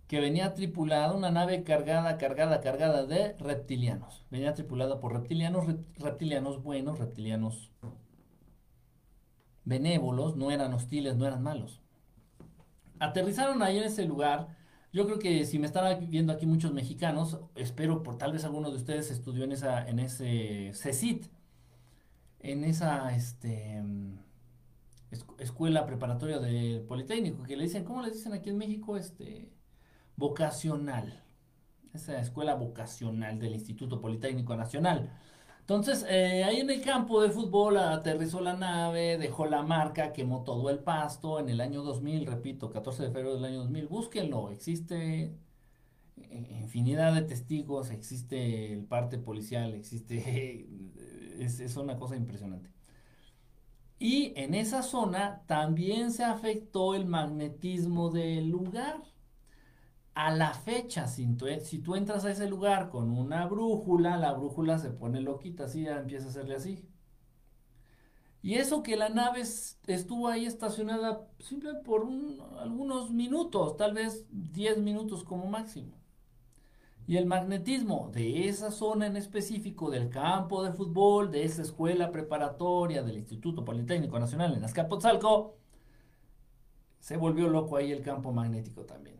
[0.07, 4.25] que venía tripulada, una nave cargada, cargada, cargada de reptilianos.
[4.31, 5.67] Venía tripulada por reptilianos,
[5.99, 7.71] reptilianos buenos, reptilianos
[9.67, 11.83] benévolos, no eran hostiles, no eran malos.
[12.99, 14.58] Aterrizaron ahí en ese lugar
[14.93, 18.71] yo creo que si me están viendo aquí muchos mexicanos, espero por tal vez alguno
[18.71, 21.27] de ustedes estudió en esa en ese CECIT,
[22.41, 23.83] en esa este
[25.39, 28.97] escuela preparatoria del Politécnico, que le dicen, ¿cómo le dicen aquí en México?
[28.97, 29.51] Este
[30.17, 31.25] vocacional.
[31.95, 35.11] Esa escuela vocacional del Instituto Politécnico Nacional.
[35.69, 40.43] Entonces, eh, ahí en el campo de fútbol aterrizó la nave, dejó la marca, quemó
[40.43, 43.87] todo el pasto en el año 2000, repito, 14 de febrero del año 2000.
[43.87, 45.35] Búsquenlo, existe
[46.17, 50.67] eh, infinidad de testigos, existe el parte policial, existe,
[51.39, 52.71] es, es una cosa impresionante.
[53.99, 59.03] Y en esa zona también se afectó el magnetismo del lugar
[60.19, 61.47] a la fecha, si tú,
[61.95, 66.27] entras a ese lugar con una brújula, la brújula se pone loquita, así ya empieza
[66.27, 66.85] a hacerle así.
[68.43, 72.09] Y eso que la nave estuvo ahí estacionada simplemente por
[72.59, 75.95] algunos minutos, tal vez 10 minutos como máximo.
[77.07, 82.11] Y el magnetismo de esa zona en específico, del campo de fútbol, de esa escuela
[82.11, 85.59] preparatoria del Instituto Politécnico Nacional en Azcapotzalco,
[86.99, 89.18] se volvió loco ahí el campo magnético también.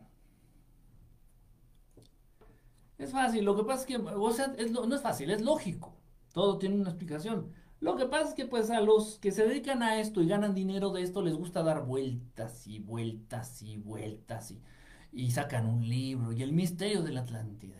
[2.99, 5.95] Es fácil, lo que pasa es que, o sea, no es fácil, es lógico.
[6.33, 7.51] Todo tiene una explicación.
[7.79, 10.53] Lo que pasa es que pues a los que se dedican a esto y ganan
[10.53, 14.61] dinero de esto les gusta dar vueltas y vueltas y vueltas y,
[15.13, 17.75] y sacan un libro y el misterio de la Atlántida.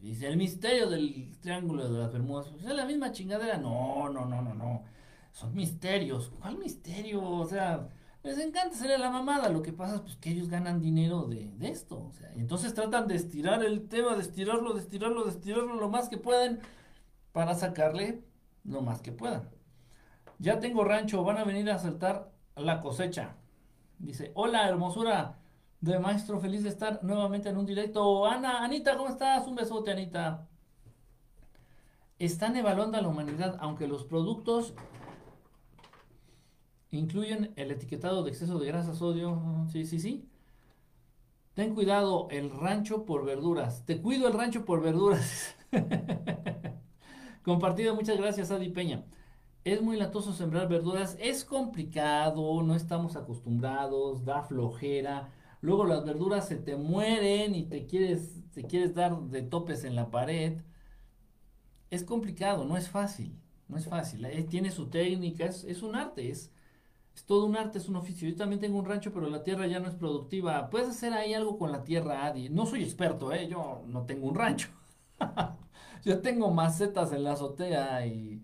[0.00, 2.48] Dice, el misterio del Triángulo de las Bermudas.
[2.58, 3.56] ¿Es la misma chingadera?
[3.56, 4.84] No, no, no, no, no.
[5.32, 6.30] Son misterios.
[6.40, 7.22] ¿Cuál misterio?
[7.22, 7.88] O sea,
[8.24, 9.50] les encanta hacerle la mamada.
[9.50, 12.06] Lo que pasa es pues, que ellos ganan dinero de, esto.
[12.06, 15.88] O sea, entonces tratan de estirar el tema, de estirarlo, de estirarlo, de estirarlo lo
[15.90, 16.60] más que pueden
[17.32, 18.24] para sacarle
[18.64, 19.50] lo más que puedan.
[20.38, 23.36] Ya tengo rancho, van a venir a saltar la cosecha.
[23.98, 25.38] Dice, hola hermosura
[25.80, 28.26] de maestro, feliz de estar nuevamente en un directo.
[28.26, 29.46] Ana, Anita, ¿cómo estás?
[29.46, 30.48] Un besote, Anita.
[32.18, 34.72] Están evaluando a la humanidad, aunque los productos
[36.98, 39.66] incluyen el etiquetado de exceso de grasa, sodio.
[39.70, 40.28] Sí, sí, sí.
[41.54, 43.84] Ten cuidado, el rancho por verduras.
[43.86, 45.54] Te cuido el rancho por verduras.
[47.42, 49.04] Compartido, muchas gracias, Adi Peña.
[49.64, 55.32] Es muy latoso sembrar verduras, es complicado, no estamos acostumbrados, da flojera.
[55.60, 59.96] Luego las verduras se te mueren y te quieres, te quieres dar de topes en
[59.96, 60.60] la pared.
[61.90, 64.24] Es complicado, no es fácil, no es fácil.
[64.26, 66.52] Eh, tiene su técnica, es, es un arte, es,
[67.14, 68.28] es todo un arte, es un oficio.
[68.28, 70.68] Yo también tengo un rancho, pero la tierra ya no es productiva.
[70.70, 72.48] Puedes hacer ahí algo con la tierra, Adi.
[72.48, 73.48] No soy experto, ¿eh?
[73.48, 74.68] Yo no tengo un rancho.
[76.04, 78.42] yo tengo macetas en la azotea y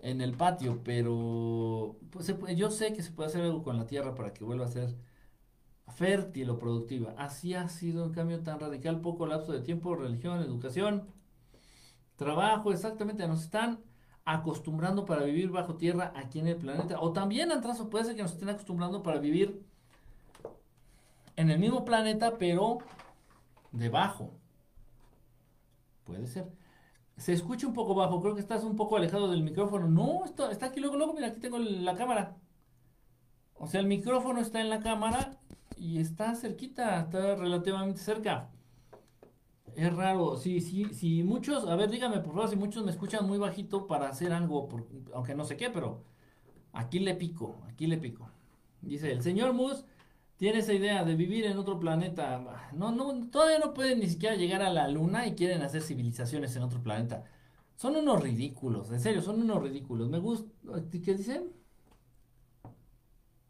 [0.00, 4.14] en el patio, pero pues, yo sé que se puede hacer algo con la tierra
[4.14, 4.96] para que vuelva a ser
[5.88, 7.14] fértil o productiva.
[7.18, 11.08] Así ha sido un cambio tan radical, poco lapso de tiempo, religión, educación,
[12.16, 13.26] trabajo, exactamente.
[13.26, 13.80] Nos están
[14.28, 17.00] acostumbrando para vivir bajo tierra aquí en el planeta.
[17.00, 19.64] O también, Antrazo, puede ser que nos estén acostumbrando para vivir
[21.36, 22.78] en el mismo planeta, pero
[23.72, 24.32] debajo.
[26.04, 26.52] Puede ser.
[27.16, 29.88] Se escucha un poco bajo, creo que estás un poco alejado del micrófono.
[29.88, 32.36] No, está, está aquí luego, luego, mira, aquí tengo la cámara.
[33.54, 35.38] O sea, el micrófono está en la cámara
[35.76, 38.50] y está cerquita, está relativamente cerca.
[39.78, 43.26] Es raro, sí, sí, sí, muchos, a ver, dígame por favor, si muchos me escuchan
[43.28, 44.68] muy bajito para hacer algo,
[45.14, 46.02] aunque no sé qué, pero
[46.72, 48.28] aquí le pico, aquí le pico.
[48.82, 49.84] Dice, el señor Mus
[50.36, 52.70] tiene esa idea de vivir en otro planeta.
[52.74, 56.56] No, no, todavía no pueden ni siquiera llegar a la luna y quieren hacer civilizaciones
[56.56, 57.24] en otro planeta.
[57.76, 60.08] Son unos ridículos, en serio, son unos ridículos.
[60.10, 60.50] Me gusta.
[60.90, 61.52] ¿Qué dicen?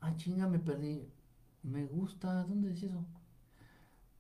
[0.01, 1.09] Ah, chinga, me perdí.
[1.63, 2.43] Me gusta.
[2.45, 3.07] ¿Dónde dice eso?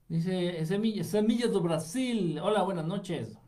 [0.08, 2.38] Dice Semillas, do Brasil.
[2.42, 3.38] Hola, buenas noches.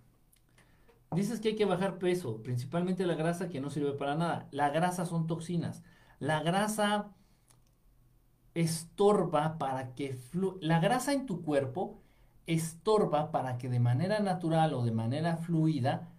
[1.13, 4.47] Dices que hay que bajar peso, principalmente la grasa que no sirve para nada.
[4.51, 5.83] La grasa son toxinas.
[6.19, 7.15] La grasa
[8.55, 10.19] estorba para que
[10.61, 12.03] la grasa en tu cuerpo
[12.47, 16.13] estorba para que de manera natural o de manera fluida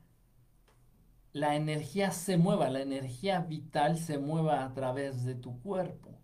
[1.33, 6.17] la energía se mueva, la energía vital se mueva a través de tu cuerpo.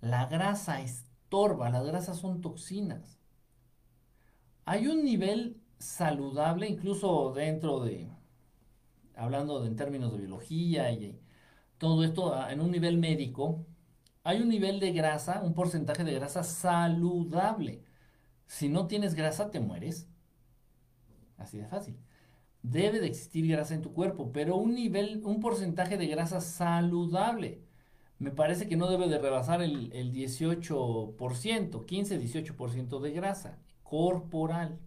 [0.00, 3.18] La grasa estorba, las grasas son toxinas.
[4.64, 8.08] Hay un nivel saludable, incluso dentro de,
[9.14, 11.20] hablando en términos de biología y
[11.78, 13.66] todo esto ah, en un nivel médico,
[14.24, 17.82] hay un nivel de grasa, un porcentaje de grasa saludable.
[18.46, 20.08] Si no tienes grasa, te mueres.
[21.38, 21.98] Así de fácil.
[22.62, 27.62] Debe de existir grasa en tu cuerpo, pero un nivel, un porcentaje de grasa saludable.
[28.20, 34.78] Me parece que no debe de rebasar el, el 18%, 15-18% de grasa corporal.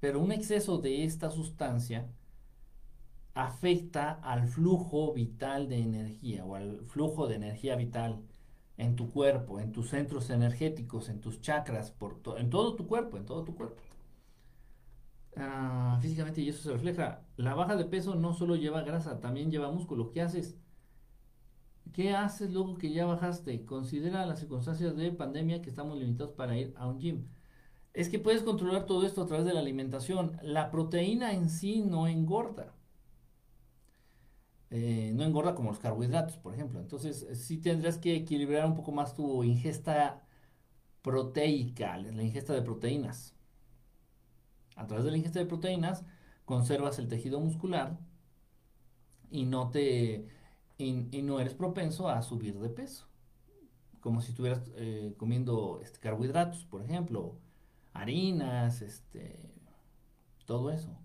[0.00, 2.08] Pero un exceso de esta sustancia
[3.34, 8.22] afecta al flujo vital de energía o al flujo de energía vital
[8.76, 11.94] en tu cuerpo, en tus centros energéticos, en tus chakras,
[12.38, 13.76] en todo tu cuerpo, en todo tu cuerpo.
[15.36, 17.24] Ah, físicamente y eso se refleja.
[17.36, 20.10] La baja de peso no solo lleva grasa, también lleva músculo.
[20.10, 20.58] ¿Qué haces?
[21.92, 23.64] ¿Qué haces luego que ya bajaste?
[23.64, 27.28] Considera las circunstancias de pandemia que estamos limitados para ir a un gym
[27.94, 30.38] es que puedes controlar todo esto a través de la alimentación.
[30.42, 32.74] La proteína en sí no engorda.
[34.70, 36.80] Eh, no engorda como los carbohidratos, por ejemplo.
[36.80, 40.22] Entonces, eh, sí tendrás que equilibrar un poco más tu ingesta
[41.02, 43.35] proteica, la ingesta de proteínas.
[44.76, 46.04] A través de la ingesta de proteínas,
[46.44, 47.98] conservas el tejido muscular
[49.30, 50.28] y no te
[50.78, 53.06] y, no eres propenso a subir de peso.
[54.00, 57.38] Como si estuvieras eh, comiendo este, carbohidratos, por ejemplo,
[57.92, 59.52] harinas, este,
[60.44, 60.96] todo eso.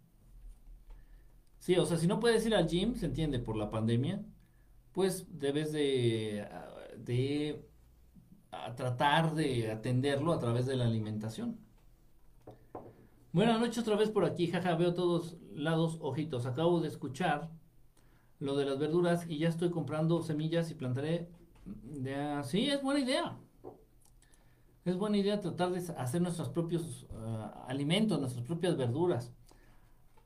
[1.60, 4.23] Sí, o sea, si no puedes ir al gym, se entiende, por la pandemia,
[4.91, 6.47] pues debes de,
[6.97, 7.65] de
[8.75, 11.57] tratar de atenderlo a través de la alimentación.
[13.33, 16.45] Buenas noches otra vez por aquí, jaja, veo todos lados ojitos.
[16.45, 17.49] Acabo de escuchar
[18.39, 21.29] lo de las verduras y ya estoy comprando semillas y plantaré.
[22.43, 23.37] sí, es buena idea.
[24.83, 29.31] Es buena idea tratar de hacer nuestros propios ah, alimentos, nuestras propias verduras.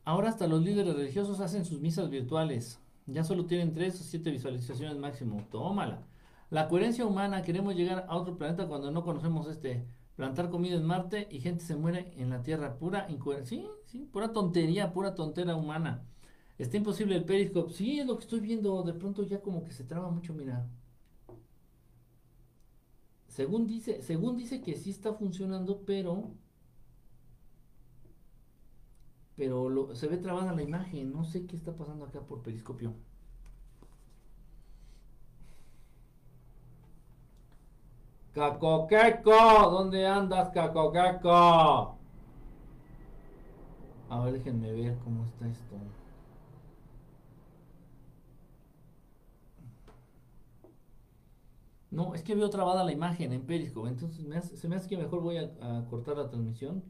[0.04, 2.80] Ahora hasta los líderes religiosos hacen sus misas virtuales.
[3.06, 5.46] Ya solo tienen tres o siete visualizaciones máximo.
[5.52, 6.02] Tómala.
[6.50, 9.86] La coherencia humana, queremos llegar a otro planeta cuando no conocemos este.
[10.16, 12.78] Plantar comida en Marte y gente se muere en la Tierra.
[12.78, 13.08] Pura.
[13.44, 16.06] Sí, sí, pura tontería, pura tontera humana.
[16.58, 17.74] Está imposible el periscope.
[17.74, 18.84] Sí, es lo que estoy viendo.
[18.84, 20.68] De pronto ya como que se traba mucho, mira.
[23.28, 26.32] Según dice, según dice que sí está funcionando, pero
[29.36, 31.12] pero se ve trabada la imagen.
[31.12, 32.94] No sé qué está pasando acá por periscopio.
[38.36, 39.32] Cacoqueco,
[39.72, 41.98] ¿dónde andas, Cacoqueco?
[44.10, 45.76] A ver, déjenme ver cómo está esto.
[51.92, 54.22] No, es que veo trabada la imagen en Periscope, entonces
[54.60, 56.84] se me hace que mejor voy a, cortar la transmisión.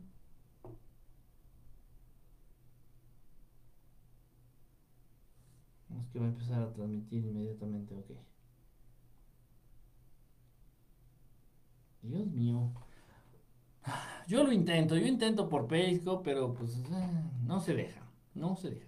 [6.00, 8.35] Es que va a empezar a transmitir inmediatamente, ok.
[12.06, 12.72] Dios mío.
[14.28, 18.02] Yo lo intento, yo intento por Periscope, pero pues eh, no se deja,
[18.34, 18.88] no se deja.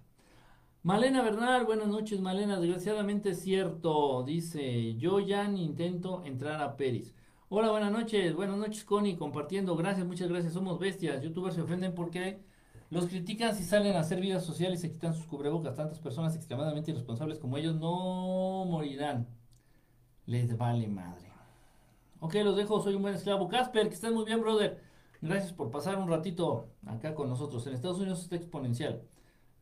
[0.84, 2.60] Malena Bernal, buenas noches, Malena.
[2.60, 7.14] Desgraciadamente es cierto, dice, yo ya ni intento entrar a Peris.
[7.50, 9.76] Hola, buenas noches, buenas noches, Connie, compartiendo.
[9.76, 10.54] Gracias, muchas gracias.
[10.54, 11.22] Somos bestias.
[11.22, 12.42] Youtubers se ofenden porque
[12.90, 15.76] los critican si salen a hacer vidas sociales y se quitan sus cubrebocas.
[15.76, 19.28] Tantas personas extremadamente irresponsables como ellos no morirán.
[20.26, 21.27] Les vale madre.
[22.20, 22.82] Ok, los dejo.
[22.82, 23.48] Soy un buen esclavo.
[23.48, 24.82] Casper, que estén muy bien, brother.
[25.22, 27.66] Gracias por pasar un ratito acá con nosotros.
[27.68, 29.04] En Estados Unidos está exponencial.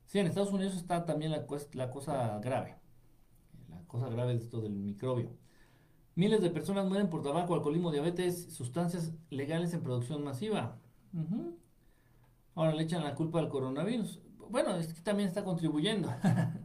[0.06, 2.76] Sí, en Estados Unidos está también la, cosa grave.
[3.70, 5.32] La cosa grave de esto del microbio.
[6.16, 10.78] Miles de personas mueren por tabaco, alcoholismo, diabetes, sustancias legales en producción masiva.
[12.54, 14.22] Ahora le echan la culpa al coronavirus.
[14.50, 16.10] Bueno, es que también está contribuyendo.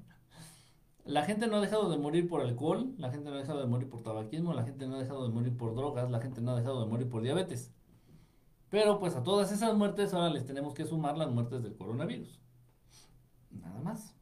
[1.10, 3.66] la gente no ha dejado de morir por alcohol, la gente no ha dejado de
[3.66, 6.52] morir por tabaquismo, la gente no ha dejado de morir por drogas, la gente no
[6.52, 7.72] ha dejado de morir por diabetes.
[8.70, 12.38] Pero pues a todas esas muertes ahora les tenemos que sumar las muertes del coronavirus.
[13.50, 14.14] Nada más.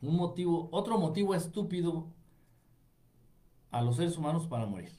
[0.00, 2.06] Un motivo, otro motivo estúpido
[3.72, 4.92] a los seres humanos para morir.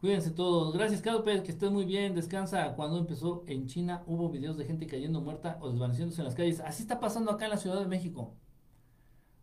[0.00, 0.72] Cuídense todos.
[0.72, 2.14] Gracias, Calpe, que estés muy bien.
[2.14, 2.74] Descansa.
[2.74, 6.60] Cuando empezó en China hubo videos de gente cayendo muerta o desvaneciéndose en las calles.
[6.60, 8.34] Así está pasando acá en la Ciudad de México.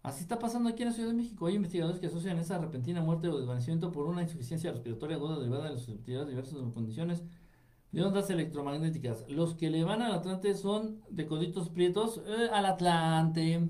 [0.02, 1.46] Así está pasando aquí en la Ciudad de México.
[1.46, 5.66] Hay investigadores que asocian esa repentina muerte o desvanecimiento por una insuficiencia respiratoria aguda derivada
[5.66, 7.24] de las susceptibilidades de diversas condiciones
[7.92, 9.26] de ondas electromagnéticas.
[9.30, 13.70] Los que le van al Atlante son de coditos prietos eh, al Atlante,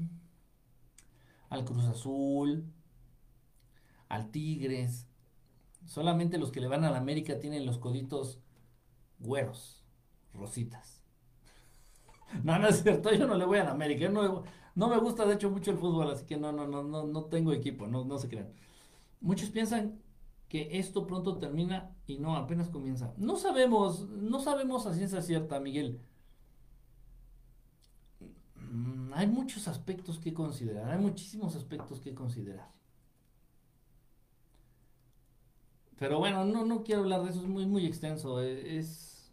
[1.49, 2.65] al Cruz Azul,
[4.07, 5.06] al Tigres.
[5.87, 8.39] Solamente los que le van a la América tienen los coditos
[9.19, 9.83] güeros,
[10.33, 11.03] rositas.
[12.43, 14.09] No, no es cierto, yo no le voy a la América.
[14.09, 14.43] no,
[14.75, 17.23] no me gusta de hecho mucho el fútbol, así que no, no, no, no, no
[17.25, 18.53] tengo equipo, no, no se crean.
[19.21, 19.99] Muchos piensan
[20.49, 23.13] que esto pronto termina y no, apenas comienza.
[23.17, 25.99] No sabemos, no sabemos a ciencia cierta, Miguel.
[28.55, 32.76] Mm, hay muchos aspectos que considerar, hay muchísimos aspectos que considerar.
[35.97, 39.31] Pero bueno, no, no quiero hablar de eso, es muy, muy extenso, es,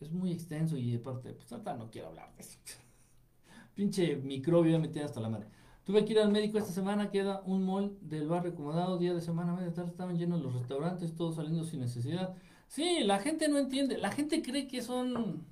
[0.00, 2.58] es, muy extenso y aparte, pues ahorita no quiero hablar de eso.
[3.74, 5.46] Pinche microbio me tiene hasta la madre.
[5.84, 9.20] Tuve que ir al médico esta semana, queda un mall del barrio acomodado, día de
[9.20, 12.36] semana, media tarde, estaban llenos los restaurantes, todos saliendo sin necesidad.
[12.68, 15.46] Sí, la gente no entiende, la gente cree que son,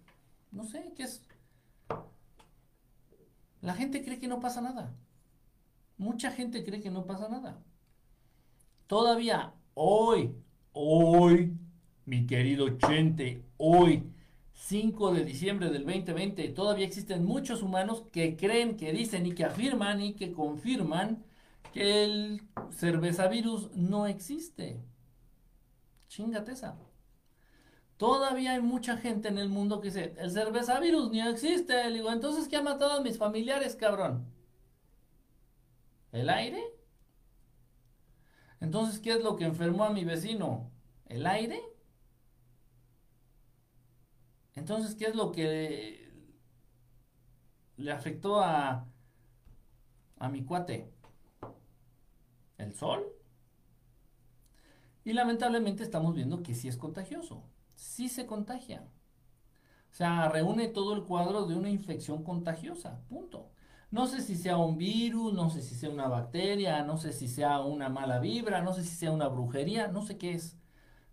[0.50, 1.22] no sé, que es...
[3.60, 4.94] La gente cree que no pasa nada.
[5.98, 7.62] Mucha gente cree que no pasa nada.
[8.86, 10.34] Todavía hoy,
[10.72, 11.52] hoy,
[12.04, 14.04] mi querido Chente, hoy,
[14.54, 19.44] 5 de diciembre del 2020, todavía existen muchos humanos que creen, que dicen y que
[19.44, 21.24] afirman y que confirman
[21.72, 22.42] que el
[22.72, 24.80] cervezavirus no existe.
[26.08, 26.76] Chingate esa.
[27.96, 31.88] Todavía hay mucha gente en el mundo que dice, el cervezavirus ni existe.
[31.90, 34.26] Le digo, entonces, ¿qué ha matado a mis familiares, cabrón?
[36.12, 36.62] ¿El aire?
[38.60, 40.70] Entonces, ¿qué es lo que enfermó a mi vecino?
[41.06, 41.60] ¿El aire?
[44.54, 46.10] Entonces, ¿qué es lo que
[47.78, 48.86] le afectó a,
[50.18, 50.88] a mi cuate?
[52.58, 53.02] ¿El sol?
[55.04, 57.42] Y lamentablemente estamos viendo que sí es contagioso,
[57.74, 58.84] sí se contagia.
[59.90, 63.50] O sea, reúne todo el cuadro de una infección contagiosa, punto.
[63.90, 67.28] No sé si sea un virus, no sé si sea una bacteria, no sé si
[67.28, 70.56] sea una mala vibra, no sé si sea una brujería, no sé qué es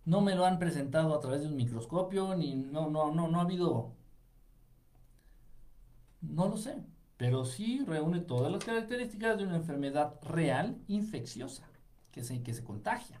[0.06, 3.38] no me lo han presentado a través de un microscopio, ni no, no, no, no
[3.40, 3.94] ha habido.
[6.20, 6.76] No lo sé,
[7.16, 11.68] pero sí reúne todas las características de una enfermedad real infecciosa,
[12.12, 13.20] que se, que se contagia.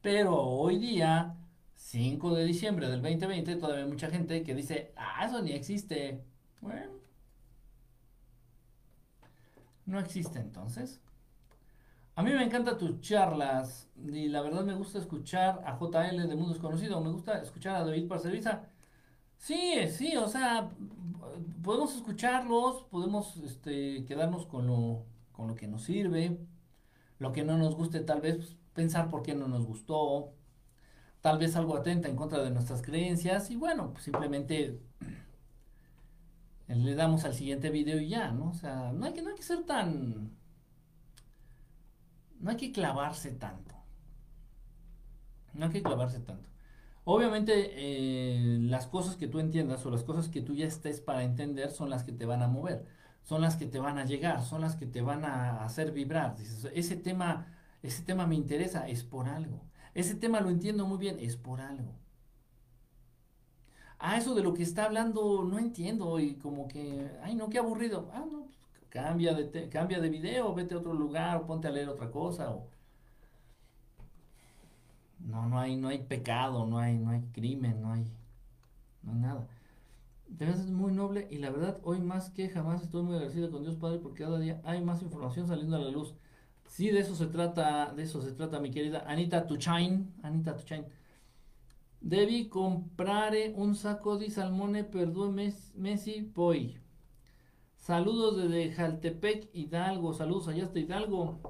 [0.00, 1.36] Pero hoy día,
[1.74, 6.22] 5 de diciembre del 2020, todavía hay mucha gente que dice, ah, eso ni existe.
[6.64, 6.92] Bueno,
[9.84, 10.98] no existe entonces.
[12.16, 16.36] A mí me encantan tus charlas y la verdad me gusta escuchar a JL de
[16.36, 18.62] Mundo Desconocido, me gusta escuchar a David Parcerviza.
[19.36, 20.70] Sí, sí, o sea,
[21.62, 26.38] podemos escucharlos, podemos este, quedarnos con lo, con lo que nos sirve,
[27.18, 30.32] lo que no nos guste tal vez pues, pensar por qué no nos gustó,
[31.20, 34.80] tal vez algo atenta en contra de nuestras creencias y bueno, pues simplemente
[36.68, 38.50] le damos al siguiente video y ya, ¿no?
[38.50, 40.32] O sea, no hay que, no hay que ser tan
[42.44, 43.74] no hay que clavarse tanto.
[45.54, 46.48] No hay que clavarse tanto.
[47.04, 51.22] Obviamente eh, las cosas que tú entiendas o las cosas que tú ya estés para
[51.24, 52.84] entender son las que te van a mover,
[53.22, 56.36] son las que te van a llegar, son las que te van a hacer vibrar.
[56.74, 57.46] ese tema,
[57.82, 59.62] ese tema me interesa, es por algo.
[59.94, 61.94] Ese tema lo entiendo muy bien, es por algo.
[63.98, 67.58] Ah, eso de lo que está hablando no entiendo y como que, ay no, qué
[67.58, 68.10] aburrido.
[68.12, 68.48] Ah, no,
[68.94, 72.50] Cambia de, cambia de video, vete a otro lugar, ponte a leer otra cosa.
[72.50, 72.68] O...
[75.18, 78.04] No, no hay, no hay pecado, no hay, no hay crimen, no hay,
[79.02, 79.48] no hay nada.
[80.38, 83.62] Te ves muy noble y la verdad, hoy más que jamás estoy muy agradecido con
[83.62, 86.14] Dios Padre porque cada día hay más información saliendo a la luz.
[86.68, 90.12] Sí, de eso se trata, de eso se trata, mi querida Anita Tuchain.
[90.22, 90.84] Anita Tuchain.
[92.04, 95.30] Debí comprare un saco de salmone per due
[95.74, 96.78] mesi poi.
[97.78, 100.12] Saludos desde Jaltepec, Hidalgo.
[100.12, 101.40] Saludos allá hasta Hidalgo.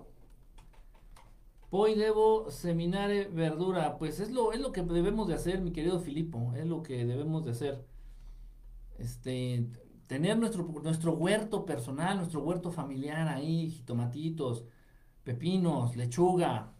[1.71, 3.99] Hoy debo seminare verdura.
[3.99, 6.53] Pues es lo, es lo que debemos de hacer, mi querido Filipo.
[6.55, 7.85] Es lo que debemos de hacer.
[8.97, 9.67] Este,
[10.07, 14.65] tener nuestro, nuestro huerto personal, nuestro huerto familiar ahí, jitomatitos,
[15.25, 16.73] pepinos, lechuga.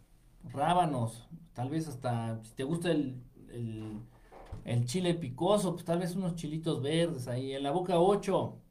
[0.43, 3.24] rábanos, tal vez hasta, si te gusta el,
[3.55, 8.61] el, chile picoso, pues tal vez unos chilitos verdes ahí, en la boca 8.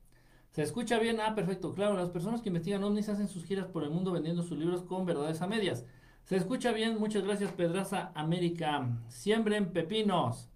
[0.52, 1.18] ¿Se escucha bien?
[1.20, 1.74] Ah, perfecto.
[1.74, 4.82] Claro, las personas que investigan ovnis hacen sus giras por el mundo vendiendo sus libros
[4.82, 5.84] con verdades a medias.
[6.24, 8.98] Se escucha bien, muchas gracias Pedraza América.
[9.08, 10.48] Siembren pepinos.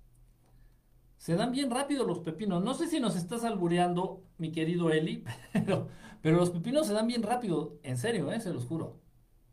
[1.18, 2.62] Se dan bien rápido los pepinos.
[2.62, 5.89] No sé si nos estás albureando, mi querido Eli, pero,
[6.22, 7.79] pero los pepinos se dan bien rápido.
[7.83, 8.41] En serio, ¿eh?
[8.41, 9.01] se los juro.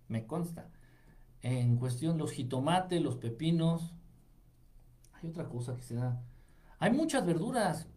[0.08, 0.70] Me consta.
[1.42, 3.95] En cuestión, los jitomates, los pepinos.
[5.26, 6.22] Hay otra cosa que se da.
[6.78, 7.88] Hay muchas verduras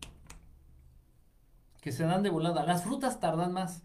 [1.83, 2.65] que se dan de volada.
[2.65, 3.83] Las frutas tardan más.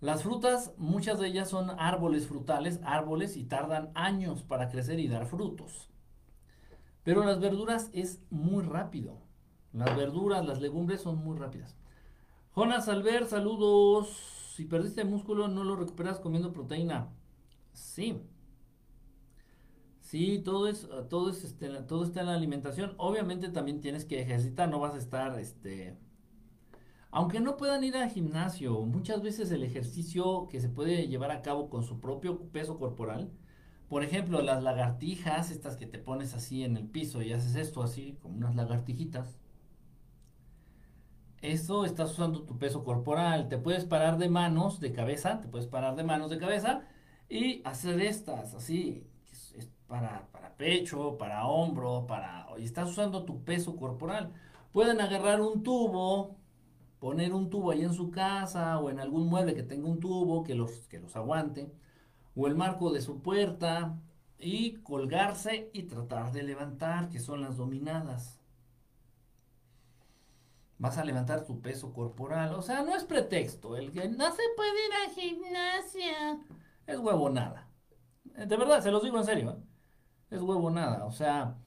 [0.00, 5.08] Las frutas, muchas de ellas son árboles frutales, árboles y tardan años para crecer y
[5.08, 5.88] dar frutos.
[7.02, 9.22] Pero las verduras es muy rápido.
[9.72, 11.76] Las verduras, las legumbres son muy rápidas.
[12.54, 14.52] Jonas Albert, saludos.
[14.54, 17.08] Si perdiste músculo, no lo recuperas comiendo proteína.
[17.72, 18.20] Sí.
[20.12, 22.94] Sí, todo es, todo es, este, todo está en la alimentación.
[22.98, 25.96] Obviamente también tienes que ejercitar, no vas a estar, este,
[27.10, 31.40] aunque no puedan ir al gimnasio, muchas veces el ejercicio que se puede llevar a
[31.42, 33.30] cabo con su propio peso corporal,
[33.88, 37.82] por ejemplo, las lagartijas, estas que te pones así en el piso y haces esto
[37.82, 39.38] así, como unas lagartijitas.
[41.42, 43.48] Eso estás usando tu peso corporal.
[43.48, 46.82] Te puedes parar de manos, de cabeza, te puedes parar de manos, de cabeza
[47.28, 49.06] y hacer estas así.
[49.92, 52.46] Para, para pecho, para hombro, para...
[52.56, 54.32] Y estás usando tu peso corporal.
[54.72, 56.38] Pueden agarrar un tubo,
[56.98, 60.44] poner un tubo ahí en su casa o en algún mueble que tenga un tubo
[60.44, 61.70] que los, que los aguante,
[62.34, 63.98] o el marco de su puerta,
[64.38, 68.40] y colgarse y tratar de levantar, que son las dominadas.
[70.78, 74.42] Vas a levantar tu peso corporal, o sea, no es pretexto, el que no se
[74.56, 76.40] puede ir a gimnasia,
[76.86, 77.68] es huevonada.
[78.24, 79.71] De verdad, se los digo en serio, ¿eh?
[80.32, 81.58] Es huevonada, o sea,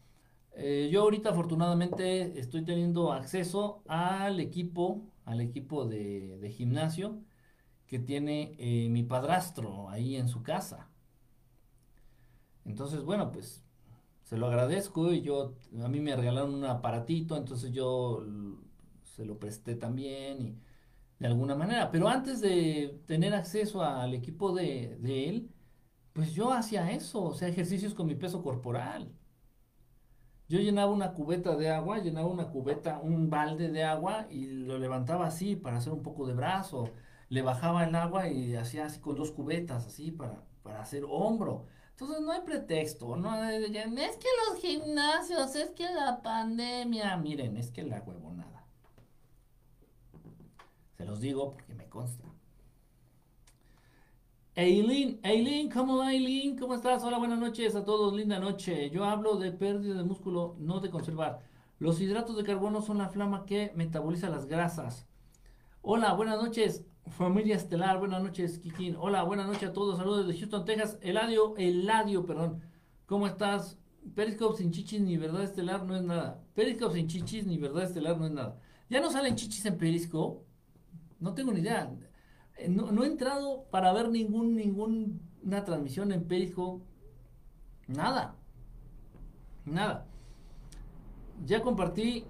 [0.53, 7.19] eh, yo ahorita afortunadamente estoy teniendo acceso al equipo al equipo de, gimnasio
[7.87, 10.89] que tiene eh, mi padrastro ahí en su casa.
[12.63, 13.63] Entonces, bueno, pues
[14.23, 18.23] se lo agradezco y yo, a mí me regalaron un aparatito, entonces yo
[19.03, 20.57] se lo presté también y
[21.19, 21.91] de alguna manera.
[21.91, 25.49] Pero antes de tener acceso al equipo de, de él,
[26.15, 29.11] pues yo hacía eso, o sea, ejercicios con mi peso corporal.
[30.47, 34.77] Yo llenaba una cubeta de agua, llenaba una cubeta, un balde de agua y lo
[34.77, 36.89] levantaba así para hacer un poco de brazo.
[37.27, 41.65] Le bajaba el agua y hacía así con dos cubetas, así para, para hacer hombro.
[41.91, 47.71] Entonces no hay pretexto, no es que los gimnasios, es que la pandemia, miren, es
[47.71, 48.65] que la huevonada.
[50.95, 52.34] Se los digo porque me consta.
[54.57, 56.57] Eileen, Eileen, ¿cómo va Eileen?
[56.57, 57.03] ¿Cómo estás?
[57.03, 58.89] Hola, buenas noches a todos, linda noche.
[58.89, 61.41] Yo hablo de pérdida de músculo, no de conservar.
[61.77, 65.07] Los hidratos de carbono son la flama que metaboliza las grasas.
[65.81, 66.85] Hola, buenas noches,
[67.17, 68.95] familia estelar, buenas noches, Kikín.
[68.97, 70.99] Hola, buenas noches a todos, saludos desde Houston, Texas.
[71.01, 72.61] Eladio, Eladio, perdón.
[73.07, 73.77] ¿Cómo estás?
[74.15, 76.41] Periscope sin chichis ni verdad estelar no es nada.
[76.53, 78.57] Periscope sin chichis ni verdad estelar no es nada.
[78.89, 80.45] ¿Ya no salen chichis en Periscope?
[81.19, 81.93] No tengo ni idea.
[82.57, 86.83] Eh, no, he entrado para ver ningún, ninguna transmisión en Periscope.
[87.87, 88.35] Nada.
[89.65, 90.07] Nada.
[91.45, 92.25] Ya compartí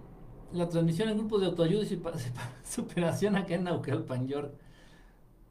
[0.51, 2.01] la transmisión en grupo de autoayuda y
[2.63, 4.53] superación acá en Naucalpan, York.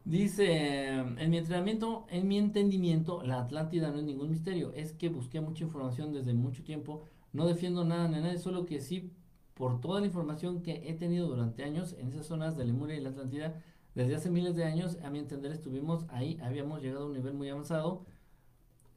[0.04, 4.72] Dice, en mi entrenamiento, en mi entendimiento, la Atlántida no es ningún misterio.
[4.74, 7.04] Es que busqué mucha información desde mucho tiempo.
[7.32, 9.12] No defiendo nada ni nada, solo que sí,
[9.54, 13.00] por toda la información que he tenido durante años en esas zonas de Lemuria y
[13.00, 13.62] la Atlántida,
[13.94, 17.34] desde hace miles de años, a mi entender, estuvimos ahí, habíamos llegado a un nivel
[17.34, 18.06] muy avanzado.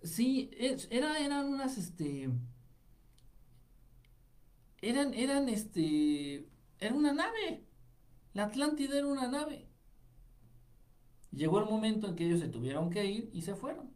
[0.03, 0.49] Sí,
[0.89, 2.29] era, eran unas, este,
[4.81, 6.47] eran, eran, este,
[6.79, 7.63] era una nave.
[8.33, 9.67] La Atlántida era una nave.
[11.31, 13.93] Llegó el momento en que ellos se tuvieron que ir y se fueron.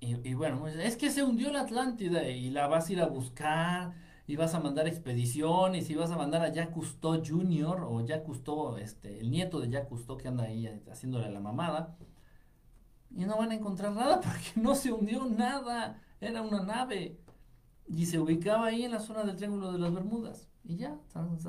[0.00, 3.06] Y, y bueno, es que se hundió la Atlántida y la vas a ir a
[3.06, 3.94] buscar
[4.26, 7.84] y vas a mandar expediciones y vas a mandar a Jacques Cousteau Jr.
[7.88, 11.96] o Jacques Cousteau, este, el nieto de Jacques Cousteau que anda ahí haciéndole la mamada.
[13.10, 16.00] Y no van a encontrar nada porque no se hundió nada.
[16.20, 17.18] Era una nave.
[17.88, 20.48] Y se ubicaba ahí en la zona del Triángulo de las Bermudas.
[20.64, 20.98] Y ya,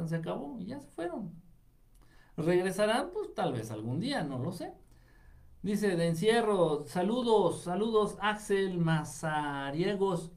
[0.08, 1.32] se acabó y ya se fueron.
[2.36, 3.12] ¿Regresarán?
[3.14, 4.74] Pues tal vez algún día, no lo sé.
[5.62, 10.32] Dice de encierro, saludos, saludos Axel Mazariegos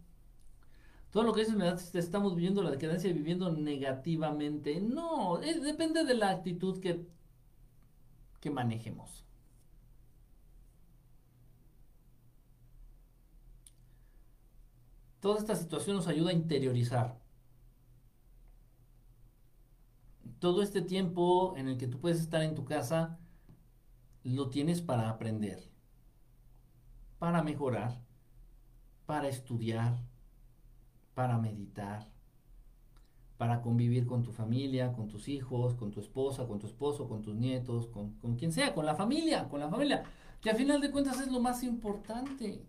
[1.16, 4.82] todo lo que dices me da, estamos viviendo la decadencia y viviendo negativamente.
[4.82, 7.06] No, eh, depende de la actitud que,
[8.38, 9.24] que manejemos.
[15.20, 17.18] Toda esta situación nos ayuda a interiorizar.
[20.38, 23.18] Todo este tiempo en el que tú puedes estar en tu casa,
[24.22, 25.66] lo tienes para aprender,
[27.18, 28.02] para mejorar,
[29.06, 29.96] para estudiar,
[31.16, 32.06] para meditar,
[33.38, 37.22] para convivir con tu familia, con tus hijos, con tu esposa, con tu esposo, con
[37.22, 40.02] tus nietos, con, con quien sea, con la familia, con la familia,
[40.42, 42.66] que a final de cuentas es lo más importante.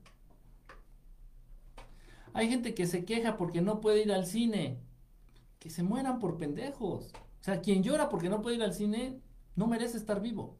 [2.32, 4.80] Hay gente que se queja porque no puede ir al cine.
[5.60, 7.12] Que se mueran por pendejos.
[7.42, 9.20] O sea, quien llora porque no puede ir al cine
[9.58, 10.56] no merece estar vivo.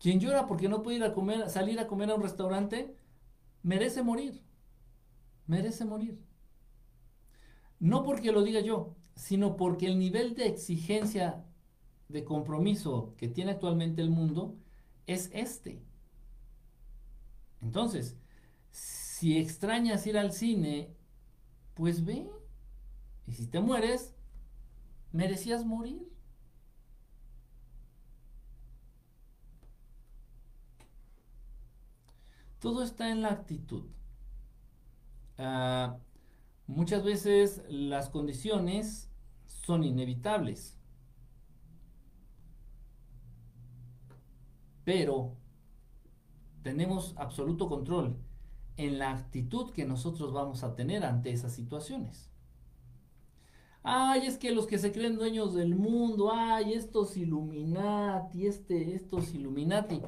[0.00, 2.96] Quien llora porque no puede ir a comer, salir a comer a un restaurante,
[3.62, 4.42] merece morir
[5.50, 6.16] merece morir.
[7.80, 11.44] No porque lo diga yo, sino porque el nivel de exigencia
[12.08, 14.56] de compromiso que tiene actualmente el mundo
[15.06, 15.82] es este.
[17.60, 18.16] Entonces,
[18.70, 20.94] si extrañas ir al cine,
[21.74, 22.30] pues ve.
[23.26, 24.14] Y si te mueres,
[25.10, 26.09] merecías morir.
[32.60, 33.84] Todo está en la actitud.
[35.38, 35.96] Ah,
[36.66, 39.10] muchas veces las condiciones
[39.46, 40.78] son inevitables.
[44.84, 45.36] Pero
[46.62, 48.16] tenemos absoluto control
[48.76, 52.30] en la actitud que nosotros vamos a tener ante esas situaciones.
[53.82, 59.32] Ay, es que los que se creen dueños del mundo, ay, estos Illuminati, este, estos
[59.34, 60.02] Illuminati,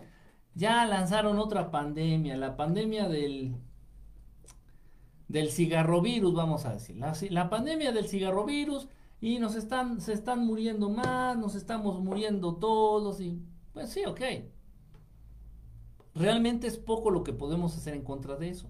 [0.55, 3.57] ya lanzaron otra pandemia, la pandemia del
[5.33, 8.87] del cigarrovirus, vamos a decir, la, pandemia del cigarrovirus
[9.19, 13.43] y nos están, se están muriendo más, nos estamos muriendo todos y
[13.73, 14.21] pues sí, ok.
[16.15, 18.69] Realmente es poco lo que podemos hacer en contra de eso.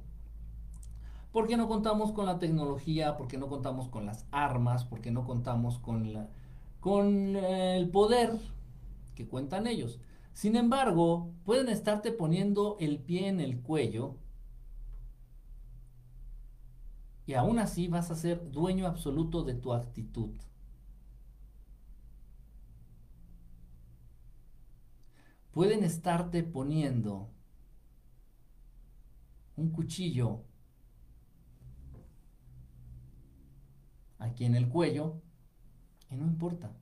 [1.33, 5.79] Porque no contamos con la tecnología, porque no contamos con las armas, porque no contamos
[5.81, 6.29] con, la,
[6.79, 8.39] con el poder
[9.17, 9.99] que cuentan ellos.
[10.33, 14.17] Sin embargo, pueden estarte poniendo el pie en el cuello
[17.27, 20.31] y aún así vas a ser dueño absoluto de tu actitud.
[25.53, 27.29] Pueden estarte poniendo
[29.57, 30.45] un cuchillo
[34.19, 35.21] aquí en el cuello
[36.11, 36.73] y no importa.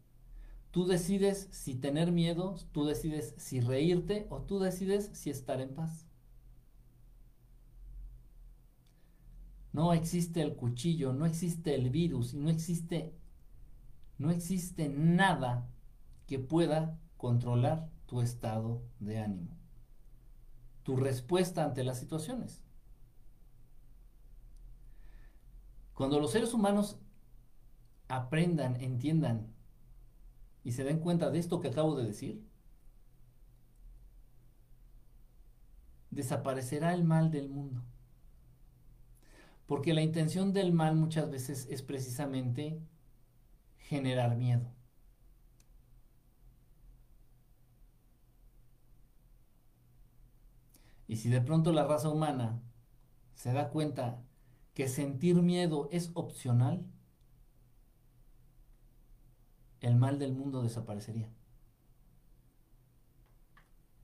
[0.71, 5.75] Tú decides si tener miedo, tú decides si reírte o tú decides si estar en
[5.75, 6.07] paz.
[9.73, 13.14] No existe el cuchillo, no existe el virus y no existe
[14.21, 15.66] no existe nada
[16.27, 19.57] que pueda controlar tu estado de ánimo,
[20.83, 22.62] tu respuesta ante las situaciones.
[25.95, 26.99] Cuando los seres humanos
[28.09, 29.55] aprendan, entiendan
[30.65, 32.45] y se den cuenta de esto que acabo de decir,
[36.11, 37.83] desaparecerá el mal del mundo.
[39.67, 42.81] Porque la intención del mal muchas veces es precisamente
[43.79, 44.75] generar miedo.
[51.07, 52.63] Y si de pronto la raza humana
[53.35, 54.23] se da cuenta
[54.75, 56.85] que sentir miedo es opcional,
[59.81, 61.28] el mal del mundo desaparecería.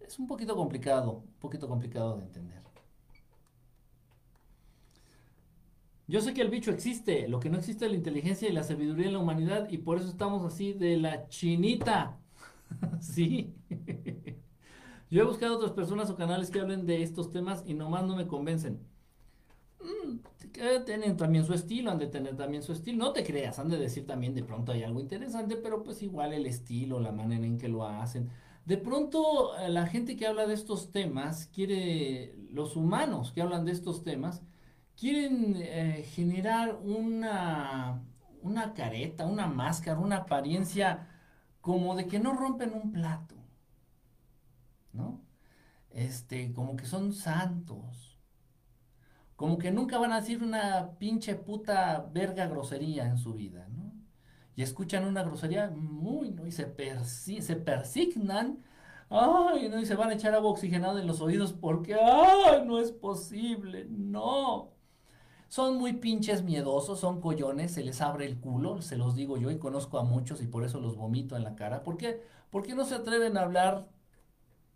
[0.01, 2.67] Es un poquito complicado, un poquito complicado de entender.
[6.09, 8.63] Yo sé que el bicho existe, lo que no existe es la inteligencia y la
[8.63, 12.17] sabiduría en la humanidad y por eso estamos así de la chinita.
[13.01, 13.53] sí.
[15.11, 18.15] Yo he buscado otras personas o canales que hablen de estos temas y nomás no
[18.15, 18.81] me convencen.
[19.87, 20.19] Mm,
[20.85, 22.99] tienen también su estilo, han de tener también su estilo.
[23.05, 26.33] No te creas, han de decir también de pronto hay algo interesante, pero pues igual
[26.33, 28.31] el estilo, la manera en que lo hacen.
[28.65, 33.65] De pronto eh, la gente que habla de estos temas quiere, los humanos que hablan
[33.65, 34.43] de estos temas,
[34.97, 38.03] quieren eh, generar una,
[38.43, 41.09] una careta, una máscara, una apariencia
[41.61, 43.37] como de que no rompen un plato,
[44.93, 45.21] ¿no?
[45.91, 48.06] Este, como que son santos,
[49.37, 53.93] como que nunca van a decir una pinche puta verga grosería en su vida, ¿no?
[54.57, 56.47] Y escuchan una grosería muy, ¿no?
[56.47, 56.75] Y se,
[57.43, 58.65] se persignan,
[59.11, 59.81] ay, ¿no?
[59.81, 63.87] Y se van a echar agua oxigenada en los oídos porque, ay, no es posible,
[63.91, 64.73] no.
[65.49, 69.51] Son muy pinches miedosos, son collones, se les abre el culo, se los digo yo
[69.51, 71.83] y conozco a muchos y por eso los vomito en la cara.
[71.83, 72.23] ¿Por qué?
[72.51, 73.89] Porque no se atreven a hablar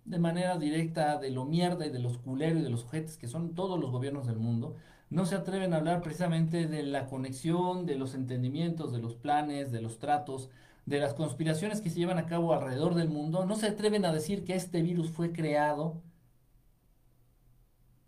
[0.05, 3.29] de manera directa de lo mierda y de los culeros y de los ojetes que
[3.29, 4.77] son todos los gobiernos del mundo,
[5.11, 9.73] no se atreven a hablar precisamente de la conexión, de los entendimientos, de los planes,
[9.73, 10.51] de los tratos,
[10.87, 14.13] de las conspiraciones que se llevan a cabo alrededor del mundo, no se atreven a
[14.13, 16.03] decir que este virus fue creado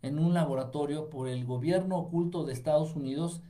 [0.03, 3.41] en un laboratorio por el gobierno oculto de Estados Unidos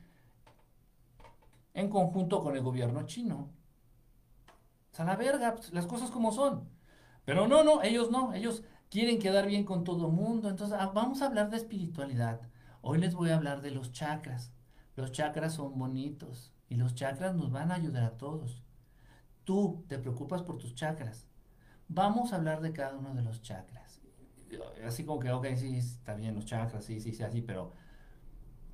[1.74, 3.48] en conjunto con el gobierno chino.
[4.92, 6.68] O sea, la verga, pues, las cosas como son.
[7.24, 10.48] Pero no, no, ellos no, ellos quieren quedar bien con todo el mundo.
[10.48, 12.40] Entonces, ah, vamos a hablar de espiritualidad.
[12.80, 14.52] Hoy les voy a hablar de los chakras.
[14.96, 18.62] Los chakras son bonitos y los chakras nos van a ayudar a todos.
[19.44, 21.26] Tú te preocupas por tus chakras.
[21.88, 24.00] Vamos a hablar de cada uno de los chakras.
[24.86, 27.72] Así como que, ok, sí, está bien los chakras, sí, sí, sí, así, pero,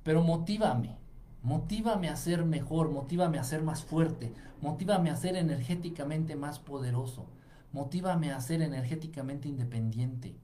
[0.03, 0.97] pero motívame.
[1.41, 7.29] Motívame a ser mejor, motívame a ser más fuerte, motívame a ser energéticamente más poderoso,
[7.71, 10.39] motívame a ser energéticamente independiente.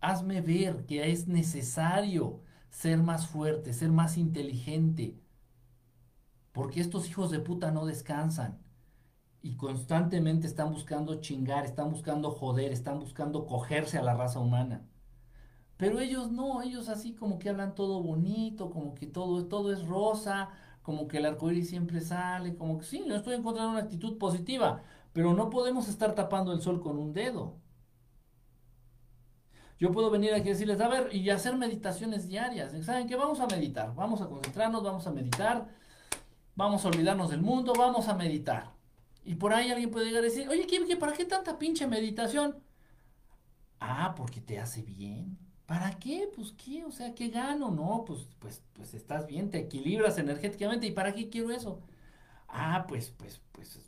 [0.00, 2.40] Hazme ver que es necesario
[2.70, 5.18] ser más fuerte, ser más inteligente,
[6.52, 8.58] porque estos hijos de puta no descansan
[9.42, 14.86] y constantemente están buscando chingar, están buscando joder, están buscando cogerse a la raza humana.
[15.76, 19.86] Pero ellos no, ellos así como que hablan todo bonito, como que todo, todo es
[19.86, 20.50] rosa,
[20.82, 24.82] como que el arcoíris siempre sale, como que sí, yo estoy encontrando una actitud positiva,
[25.18, 27.56] pero no podemos estar tapando el sol con un dedo.
[29.76, 32.70] Yo puedo venir aquí y decirles, a ver, y hacer meditaciones diarias.
[32.86, 33.16] ¿Saben qué?
[33.16, 35.74] Vamos a meditar, vamos a concentrarnos, vamos a meditar,
[36.54, 38.74] vamos a olvidarnos del mundo, vamos a meditar.
[39.24, 42.62] Y por ahí alguien puede llegar a decir, oye, ¿qué, para qué tanta pinche meditación?
[43.80, 45.36] Ah, porque te hace bien.
[45.66, 46.30] ¿Para qué?
[46.32, 47.72] Pues qué, o sea, ¿qué gano?
[47.72, 50.86] No, pues, pues, pues estás bien, te equilibras energéticamente.
[50.86, 51.82] ¿Y para qué quiero eso?
[52.46, 53.87] Ah, pues, pues, pues.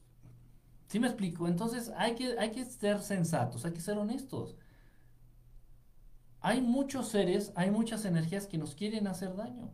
[0.91, 1.47] ¿Sí me explico?
[1.47, 4.57] Entonces hay que, hay que ser sensatos, hay que ser honestos.
[6.41, 9.71] Hay muchos seres, hay muchas energías que nos quieren hacer daño.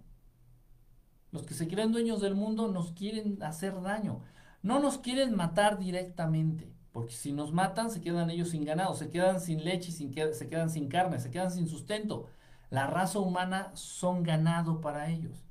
[1.33, 4.21] Los que se creen dueños del mundo nos quieren hacer daño.
[4.61, 6.71] No nos quieren matar directamente.
[6.93, 10.49] Porque si nos matan, se quedan ellos sin ganado, se quedan sin leche, sin se
[10.51, 12.27] quedan sin carne, se quedan sin sustento.
[12.69, 15.46] La raza humana son ganado para ellos.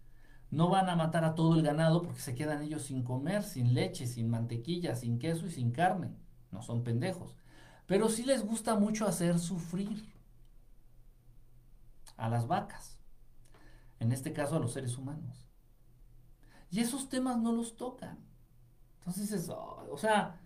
[0.55, 3.73] No van a matar a todo el ganado porque se quedan ellos sin comer, sin
[3.73, 6.15] leche, sin mantequilla, sin queso y sin carne.
[6.51, 7.35] No son pendejos.
[7.85, 10.13] Pero sí les gusta mucho hacer sufrir
[12.15, 12.97] a las vacas.
[13.99, 15.45] En este caso a los seres humanos.
[16.71, 18.17] Y esos temas no los tocan.
[18.99, 20.39] Entonces, eso, o sea,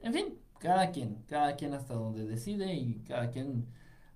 [0.00, 3.66] En fin, cada quien, cada quien hasta donde decide y cada quien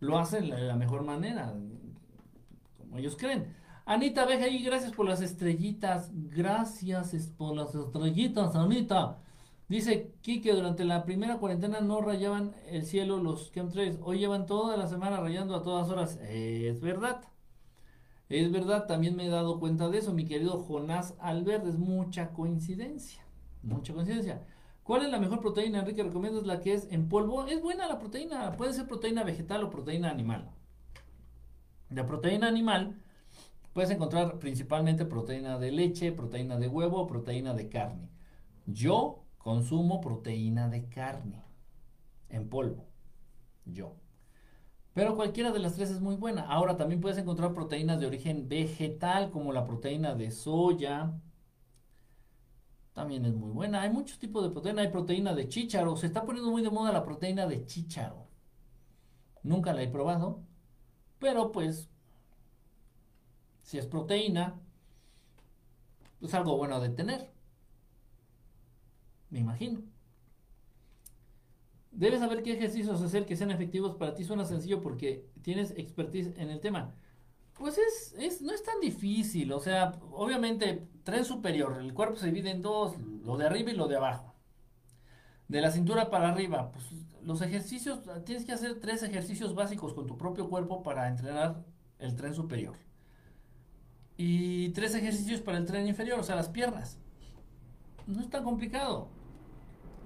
[0.01, 1.55] lo hace de la mejor manera,
[2.79, 3.55] como ellos creen.
[3.87, 6.11] Anita y gracias por las estrellitas.
[6.13, 9.19] Gracias por las estrellitas, Anita.
[9.69, 13.99] Dice Kike, durante la primera cuarentena no rayaban el cielo los chemtrails.
[14.03, 16.19] Hoy llevan toda la semana rayando a todas horas.
[16.23, 17.23] es verdad.
[18.29, 21.67] Es verdad, también me he dado cuenta de eso, mi querido Jonás Albert.
[21.67, 23.23] Es mucha coincidencia.
[23.63, 24.43] Mucha coincidencia.
[24.83, 26.03] ¿Cuál es la mejor proteína, Enrique?
[26.03, 27.47] ¿Recomiendas la que es en polvo?
[27.47, 30.51] Es buena la proteína, puede ser proteína vegetal o proteína animal.
[31.91, 33.01] De proteína animal
[33.73, 38.09] puedes encontrar principalmente proteína de leche, proteína de huevo, proteína de carne.
[38.67, 41.43] Yo consumo proteína de carne
[42.29, 42.87] en polvo.
[43.65, 43.97] Yo.
[44.93, 46.43] Pero cualquiera de las tres es muy buena.
[46.43, 51.13] Ahora también puedes encontrar proteínas de origen vegetal como la proteína de soya,
[52.93, 53.83] también es muy buena.
[53.83, 54.83] Hay muchos tipos de proteína.
[54.83, 55.97] Hay proteína de chícharo.
[55.97, 58.27] Se está poniendo muy de moda la proteína de chícharo.
[59.43, 60.43] Nunca la he probado.
[61.19, 61.89] Pero pues,
[63.63, 64.61] si es proteína,
[66.21, 67.31] es algo bueno de tener.
[69.31, 69.83] Me imagino.
[71.93, 74.25] Debes saber qué ejercicios hacer que sean efectivos para ti.
[74.25, 76.95] Suena sencillo porque tienes expertise en el tema.
[77.61, 82.29] Pues es, es, no es tan difícil, o sea, obviamente tren superior, el cuerpo se
[82.29, 84.35] divide en dos, lo de arriba y lo de abajo.
[85.47, 86.87] De la cintura para arriba, pues
[87.23, 91.63] los ejercicios, tienes que hacer tres ejercicios básicos con tu propio cuerpo para entrenar
[91.99, 92.77] el tren superior.
[94.17, 96.99] Y tres ejercicios para el tren inferior, o sea, las piernas.
[98.07, 99.09] No es tan complicado.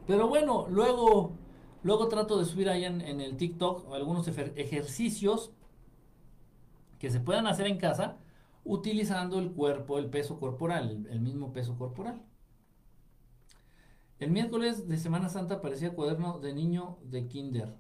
[0.09, 1.37] Pero bueno, luego,
[1.85, 5.53] luego trato de subir ahí en, en el TikTok algunos ejercicios
[7.05, 8.17] que se puedan hacer en casa
[8.65, 12.23] utilizando el cuerpo, el peso corporal, el, mismo peso corporal.
[14.19, 17.77] El miércoles de Semana Santa parecía cuaderno de niño de kinder.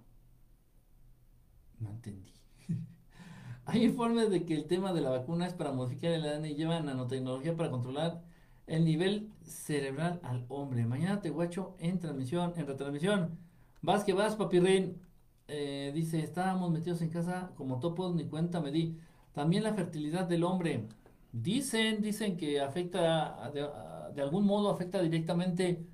[1.80, 2.34] No entendí.
[3.64, 6.54] Hay informes de que el tema de la vacuna es para modificar el ADN y
[6.56, 8.22] llevan nanotecnología para controlar
[8.66, 10.84] el nivel cerebral al hombre.
[10.84, 13.38] Mañana te guacho en transmisión, en retransmisión.
[13.80, 15.00] Vas que vas, papirrín.
[15.48, 18.98] Eh, dice, estábamos metidos en casa como topos, ni cuenta me di.
[19.34, 20.88] También la fertilidad del hombre.
[21.32, 25.84] Dicen, dicen que afecta, de, algún modo afecta directamente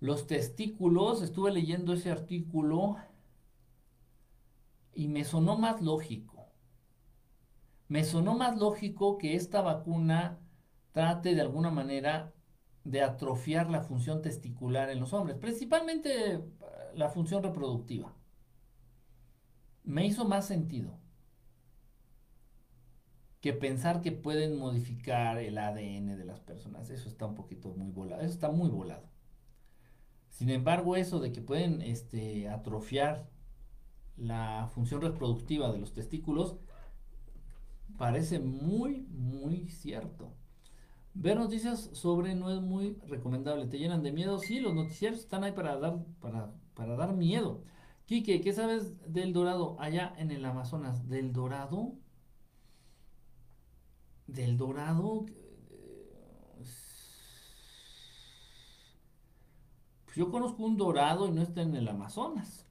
[0.00, 1.22] los testículos.
[1.22, 2.96] Estuve leyendo ese artículo
[4.94, 6.46] y me sonó más lógico.
[7.88, 10.38] Me sonó más lógico que esta vacuna
[10.92, 12.32] trate de alguna manera
[12.84, 16.44] de atrofiar la función testicular en los hombres, principalmente
[16.94, 18.14] la función reproductiva.
[19.84, 20.98] Me hizo más sentido
[23.44, 26.88] que pensar que pueden modificar el ADN de las personas.
[26.88, 28.22] Eso está un poquito muy volado.
[28.22, 29.06] Eso está muy volado.
[30.30, 33.28] Sin embargo, eso de que pueden este, atrofiar
[34.16, 36.56] la función reproductiva de los testículos
[37.98, 40.32] parece muy, muy cierto.
[41.12, 43.66] Ver noticias sobre no es muy recomendable.
[43.66, 44.38] ¿Te llenan de miedo?
[44.38, 47.62] Sí, los noticieros están ahí para dar, para, para dar miedo.
[48.06, 51.10] Quique, ¿qué sabes del dorado allá en el Amazonas?
[51.10, 51.98] ¿Del dorado?
[54.26, 55.26] ¿Del dorado?
[60.04, 62.66] Pues yo conozco un dorado y no está en el Amazonas.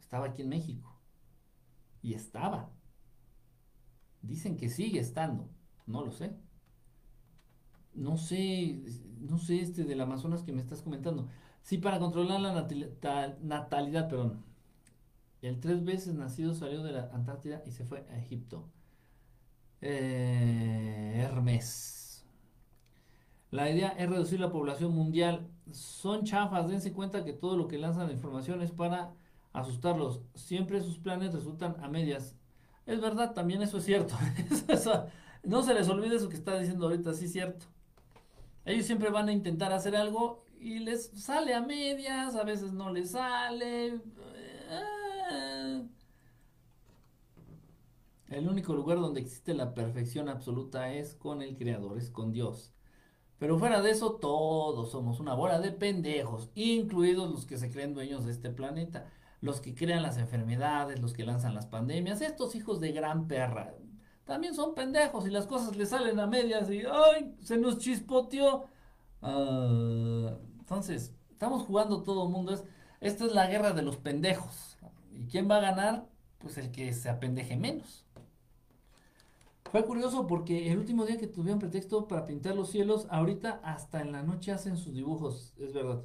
[0.00, 1.00] Estaba aquí en México.
[2.02, 2.70] Y estaba.
[4.20, 5.48] Dicen que sigue estando.
[5.86, 6.36] No lo sé.
[7.94, 8.82] No sé,
[9.20, 11.28] no sé este del Amazonas que me estás comentando.
[11.62, 12.52] Sí, para controlar la
[13.42, 14.44] natalidad, perdón.
[15.42, 18.68] El tres veces nacido salió de la Antártida y se fue a Egipto.
[19.80, 22.24] Eh, Hermes.
[23.50, 25.50] La idea es reducir la población mundial.
[25.72, 29.14] Son chafas, dense cuenta que todo lo que lanzan de información es para
[29.52, 30.22] asustarlos.
[30.34, 32.36] Siempre sus planes resultan a medias.
[32.86, 34.14] Es verdad, también eso es cierto.
[35.42, 37.66] no se les olvide eso que está diciendo ahorita, sí es cierto.
[38.64, 42.90] Ellos siempre van a intentar hacer algo y les sale a medias, a veces no
[42.90, 43.86] les sale.
[43.88, 45.01] Eh.
[48.32, 52.72] El único lugar donde existe la perfección absoluta es con el Creador, es con Dios.
[53.38, 57.94] Pero fuera de eso, todos somos una bola de pendejos, incluidos los que se creen
[57.94, 59.10] dueños de este planeta
[59.42, 63.74] los que crean las enfermedades, los que lanzan las pandemias, estos hijos de gran perra,
[64.24, 67.34] también son pendejos y las cosas les salen a medias y ¡ay!
[67.42, 68.66] Se nos chispoteó.
[69.20, 72.54] Ah, entonces, estamos jugando todo el mundo.
[72.54, 72.64] Es,
[73.00, 74.78] esta es la guerra de los pendejos.
[75.12, 76.06] ¿Y quién va a ganar?
[76.38, 78.06] Pues el que se apendeje menos.
[79.70, 84.02] Fue curioso porque el último día que tuvieron pretexto para pintar los cielos, ahorita hasta
[84.02, 86.04] en la noche hacen sus dibujos, es verdad.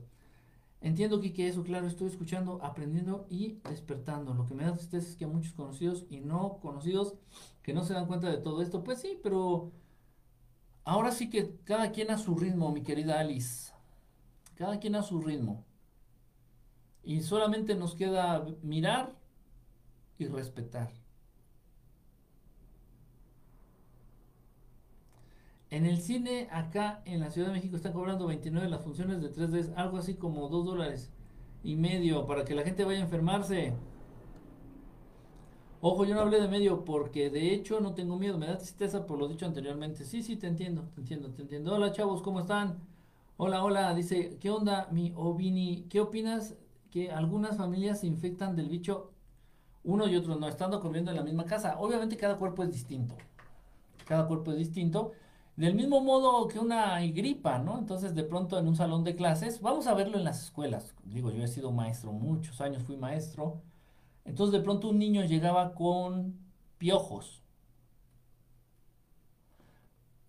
[0.80, 4.34] Entiendo que eso, claro, estoy escuchando, aprendiendo y despertando.
[4.34, 7.16] Lo que me da tristeza es que muchos conocidos y no conocidos
[7.64, 9.72] que no se dan cuenta de todo esto, pues sí, pero
[10.84, 13.74] ahora sí que cada quien a su ritmo, mi querida Alice.
[14.55, 15.66] Cada quien a su ritmo.
[17.03, 19.16] Y solamente nos queda mirar
[20.20, 20.91] y respetar.
[25.70, 29.34] En el cine acá en la Ciudad de México están cobrando 29 las funciones de
[29.34, 31.11] 3D, algo así como 2 dólares
[31.61, 33.74] y medio para que la gente vaya a enfermarse.
[35.82, 39.05] Ojo, yo no hablé de medio porque de hecho no tengo miedo, me da tristeza
[39.05, 40.05] por lo dicho anteriormente.
[40.05, 41.76] Sí, sí, te entiendo, te entiendo, te entiendo.
[41.76, 42.80] Hola chavos, ¿cómo están?
[43.36, 45.86] Hola, hola, dice, ¿qué onda mi Ovini?
[45.89, 46.55] ¿Qué opinas
[46.89, 49.11] que algunas familias se infectan del bicho
[49.84, 51.78] uno y otro no, estando comiendo en la misma casa?
[51.78, 53.15] Obviamente cada cuerpo es distinto.
[54.05, 55.11] Cada cuerpo es distinto.
[55.58, 57.80] Del mismo modo que una gripa, ¿no?
[57.80, 60.93] Entonces, de pronto en un salón de clases, vamos a verlo en las escuelas.
[61.03, 63.64] Digo, yo he sido maestro muchos años, fui maestro.
[64.24, 66.38] Entonces, de pronto un niño llegaba con
[66.78, 67.41] piojos.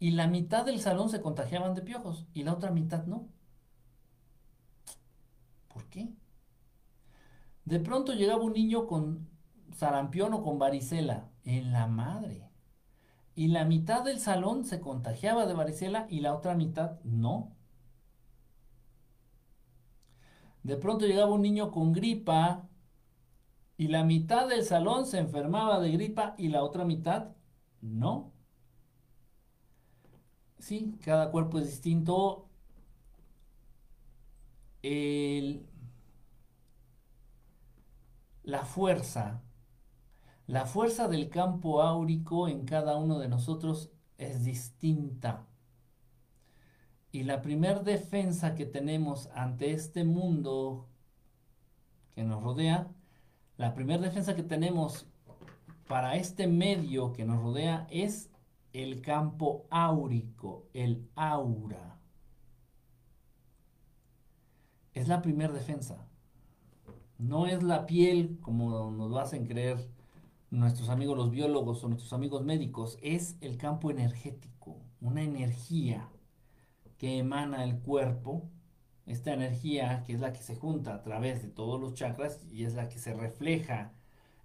[0.01, 3.29] Y la mitad del salón se contagiaban de piojos y la otra mitad no.
[5.69, 6.09] ¿Por qué?
[7.67, 9.29] De pronto llegaba un niño con
[9.77, 12.48] sarampión o con varicela en la madre
[13.39, 17.57] y la mitad del salón se contagiaba de varicela y la otra mitad no.
[20.65, 22.69] De pronto llegaba un niño con gripa
[23.77, 27.37] y la mitad del salón se enfermaba de gripa y la otra mitad
[27.81, 28.33] no.
[30.59, 32.45] Sí, cada cuerpo es distinto.
[38.43, 39.43] la fuerza
[40.49, 45.47] la fuerza del campo áurico en cada uno de nosotros es distinta.
[47.13, 50.89] Y la primer defensa que tenemos ante este mundo
[52.15, 52.89] que nos rodea,
[53.59, 55.07] la primera defensa que tenemos
[55.87, 58.31] para este medio que nos rodea es
[58.73, 62.01] el campo áurico, el aura.
[64.95, 66.09] Es la primera defensa.
[67.19, 69.98] No es la piel, como nos lo hacen creer
[70.51, 76.09] nuestros amigos los biólogos o nuestros amigos médicos, es el campo energético, una energía
[76.97, 78.49] que emana el cuerpo,
[79.07, 82.65] esta energía que es la que se junta a través de todos los chakras y
[82.65, 83.93] es la que se refleja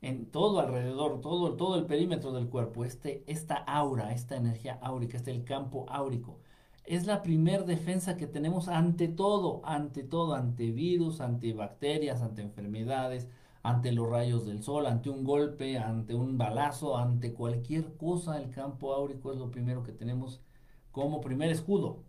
[0.02, 5.18] en todo alrededor, todo, todo el perímetro del cuerpo, este, esta aura, esta energía áurica,
[5.18, 6.40] este el campo áurico.
[6.86, 12.42] Es la primer defensa que tenemos ante todo, ante todo, ante virus, ante bacterias, ante
[12.42, 13.30] enfermedades,
[13.64, 18.52] ante los rayos del sol, ante un golpe, ante un balazo, ante cualquier cosa, el
[18.52, 20.42] campo áurico es lo primero que tenemos
[20.92, 22.04] como primer escudo.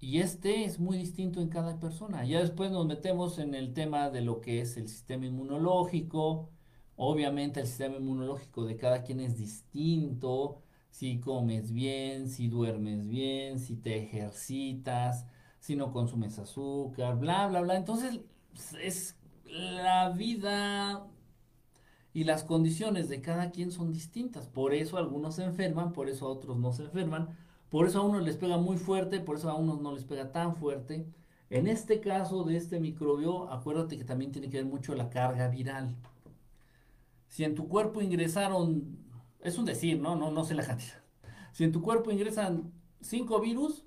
[0.00, 2.24] Y este es muy distinto en cada persona.
[2.24, 6.50] Ya después nos metemos en el tema de lo que es el sistema inmunológico.
[6.96, 10.62] Obviamente el sistema inmunológico de cada quien es distinto.
[10.90, 15.26] Si comes bien, si duermes bien, si te ejercitas,
[15.58, 17.76] si no consumes azúcar, bla, bla, bla.
[17.76, 18.20] Entonces
[18.80, 21.06] es la vida
[22.12, 24.48] y las condiciones de cada quien son distintas.
[24.48, 27.36] Por eso algunos se enferman, por eso otros no se enferman
[27.74, 30.30] por eso a unos les pega muy fuerte, por eso a unos no les pega
[30.30, 31.08] tan fuerte.
[31.50, 35.48] En este caso de este microbio, acuérdate que también tiene que ver mucho la carga
[35.48, 35.96] viral.
[37.26, 38.96] Si en tu cuerpo ingresaron,
[39.40, 40.14] es un decir, ¿no?
[40.14, 41.02] No, no sé la cantidad.
[41.50, 43.84] Si en tu cuerpo ingresan cinco virus,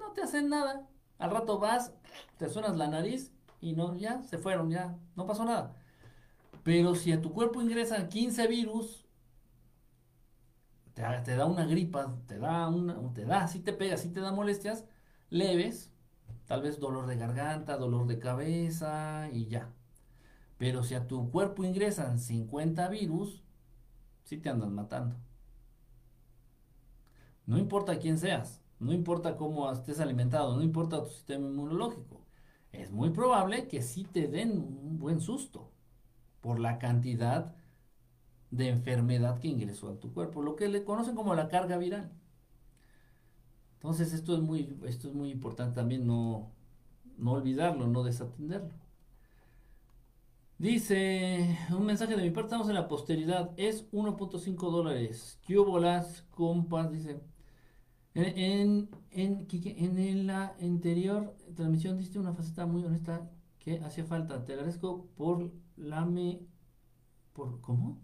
[0.00, 0.88] no te hacen nada.
[1.18, 1.92] Al rato vas,
[2.38, 3.34] te suenas la nariz
[3.66, 5.74] y no, ya se fueron, ya, no pasó nada.
[6.62, 9.04] Pero si a tu cuerpo ingresan 15 virus,
[10.94, 11.02] te,
[11.36, 14.84] da una gripa, te da una, te da, si te pega, si te da molestias
[15.30, 15.90] leves,
[16.46, 19.72] tal vez dolor de garganta, dolor de cabeza y ya.
[20.58, 23.42] Pero si a tu cuerpo ingresan 50 virus,
[24.22, 25.16] sí te andan matando.
[27.46, 32.15] No importa quién seas, no importa cómo estés alimentado, no importa tu sistema inmunológico.
[32.72, 35.70] Es muy probable que sí te den un buen susto
[36.40, 37.54] por la cantidad
[38.50, 42.12] de enfermedad que ingresó a tu cuerpo, lo que le conocen como la carga viral.
[43.74, 46.52] Entonces esto es muy, esto es muy importante también no,
[47.18, 48.74] no olvidarlo, no desatenderlo.
[50.58, 55.38] Dice, un mensaje de mi parte, estamos en la posteridad, es 1.5 dólares.
[55.46, 56.90] ¿Qué las compas?
[56.90, 57.20] Dice,
[58.16, 64.44] en, en, en, la anterior transmisión diste una faceta muy honesta que hacía falta.
[64.44, 66.46] Te agradezco por la me...
[67.34, 68.00] Por, ¿Cómo?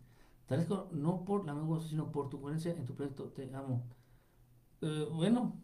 [0.93, 3.31] no por la mejor, sino por tu coherencia en tu proyecto.
[3.31, 3.89] Te amo.
[4.83, 5.63] Eh, bueno,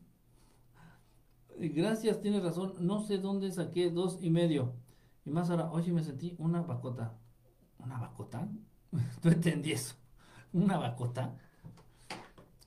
[1.58, 2.74] gracias, tienes razón.
[2.80, 4.74] No sé dónde saqué dos y medio.
[5.26, 7.18] Y más ahora, hoy sí me sentí una bacota.
[7.78, 8.48] ¿Una bacota?
[9.22, 9.94] no entendí eso.
[10.54, 11.36] ¿Una bacota?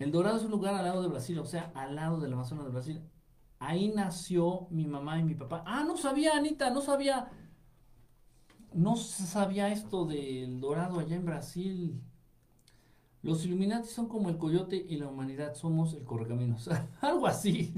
[0.02, 2.66] El Dorado es un lugar al lado de Brasil, o sea, al lado del Amazonas
[2.66, 3.02] de Brasil.
[3.60, 5.64] Ahí nació mi mamá y mi papá.
[5.68, 7.30] Ah, no sabía, Anita, no sabía.
[8.74, 12.02] No sabía esto del Dorado allá en Brasil.
[13.22, 16.68] Los Illuminati son como el coyote y la humanidad somos el correcaminos.
[17.02, 17.72] algo así.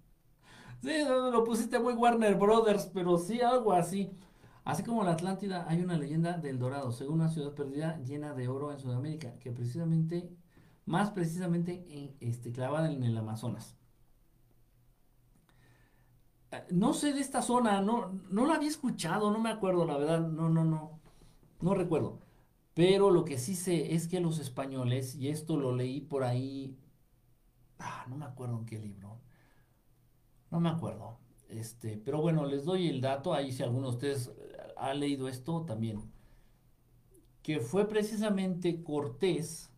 [0.82, 4.12] sí, lo pusiste muy Warner Brothers, pero sí, algo así.
[4.62, 8.46] Así como la Atlántida, hay una leyenda del Dorado, según una ciudad perdida llena de
[8.46, 10.30] oro en Sudamérica, que precisamente,
[10.90, 13.76] más precisamente, en, este, clavada en el Amazonas.
[16.50, 19.96] Eh, no sé de esta zona, no, no la había escuchado, no me acuerdo, la
[19.96, 21.00] verdad, no, no, no,
[21.60, 22.18] no recuerdo.
[22.74, 26.76] Pero lo que sí sé es que los españoles, y esto lo leí por ahí,
[27.78, 29.20] ah, no me acuerdo en qué libro,
[30.50, 31.18] no me acuerdo.
[31.48, 34.32] Este, pero bueno, les doy el dato, ahí si alguno de ustedes
[34.76, 36.02] ha leído esto también,
[37.42, 39.69] que fue precisamente Cortés,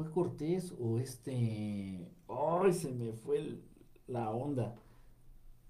[0.00, 3.58] fue Cortés o este, ay, se me fue
[4.06, 4.74] la onda.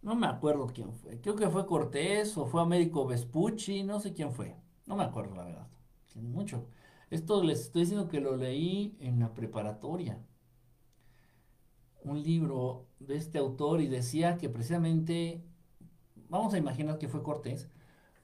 [0.02, 1.20] No me acuerdo quién fue.
[1.20, 4.56] Creo que fue Cortés o fue Américo Vespucci, no sé quién fue.
[4.86, 5.68] No me acuerdo la verdad.
[6.14, 6.66] Mucho.
[7.10, 10.24] Esto les estoy diciendo que lo leí en la preparatoria.
[12.04, 15.44] Un libro de este autor y decía que precisamente,
[16.28, 17.68] vamos a imaginar que fue Cortés,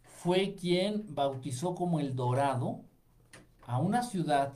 [0.02, 2.84] fue quien bautizó como el Dorado
[3.62, 4.54] a una ciudad,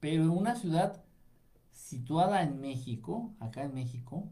[0.00, 1.04] pero en una ciudad
[1.70, 4.28] situada en México, acá en México,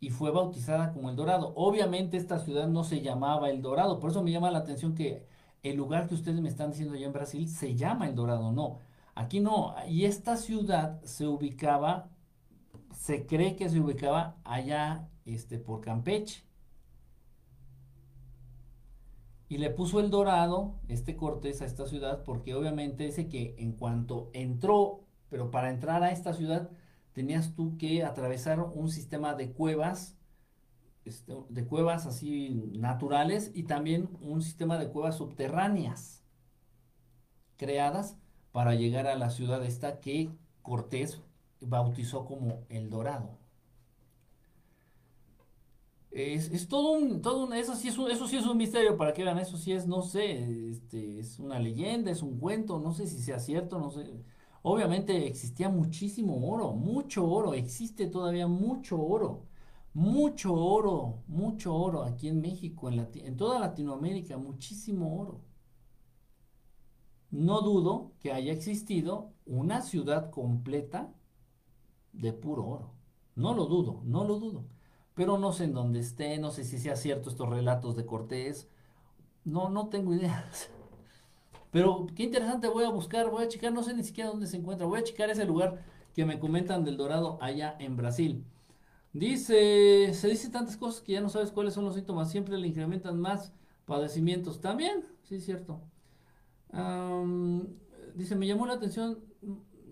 [0.00, 1.52] y fue bautizada como El Dorado.
[1.56, 5.26] Obviamente esta ciudad no se llamaba El Dorado, por eso me llama la atención que
[5.62, 8.78] el lugar que ustedes me están diciendo allá en Brasil se llama El Dorado, no.
[9.14, 12.10] Aquí no, y esta ciudad se ubicaba,
[12.94, 16.44] se cree que se ubicaba allá este, por Campeche.
[19.48, 23.72] Y le puso el dorado, este Cortés, a esta ciudad, porque obviamente dice que en
[23.72, 26.70] cuanto entró, pero para entrar a esta ciudad,
[27.12, 30.18] tenías tú que atravesar un sistema de cuevas,
[31.04, 36.24] este, de cuevas así naturales y también un sistema de cuevas subterráneas
[37.56, 38.18] creadas
[38.52, 40.30] para llegar a la ciudad esta que
[40.62, 41.20] Cortés
[41.60, 43.38] bautizó como El Dorado.
[46.18, 49.12] Es, todo un, todo un, eso sí es un, eso sí es un misterio para
[49.12, 52.94] que vean, eso sí es, no sé, este, es una leyenda, es un cuento, no
[52.94, 54.24] sé si sea cierto, no sé.
[54.62, 59.44] Obviamente existía muchísimo oro, mucho oro, existe todavía mucho oro,
[59.92, 65.42] mucho oro, mucho oro aquí en México, en, en toda Latinoamérica, muchísimo oro.
[67.30, 71.12] No dudo que haya existido una ciudad completa
[72.12, 72.94] de puro oro.
[73.34, 74.75] No lo dudo, no lo dudo
[75.16, 78.68] pero no sé en dónde esté, no sé si sea cierto estos relatos de Cortés,
[79.44, 80.48] no, no tengo idea.
[81.72, 84.56] Pero qué interesante, voy a buscar, voy a checar, no sé ni siquiera dónde se
[84.56, 88.44] encuentra, voy a checar ese lugar que me comentan del Dorado allá en Brasil.
[89.12, 92.68] Dice, se dice tantas cosas que ya no sabes cuáles son los síntomas, siempre le
[92.68, 93.52] incrementan más
[93.86, 94.60] padecimientos.
[94.60, 95.80] También, sí, es cierto.
[98.14, 99.18] dice, me llamó la atención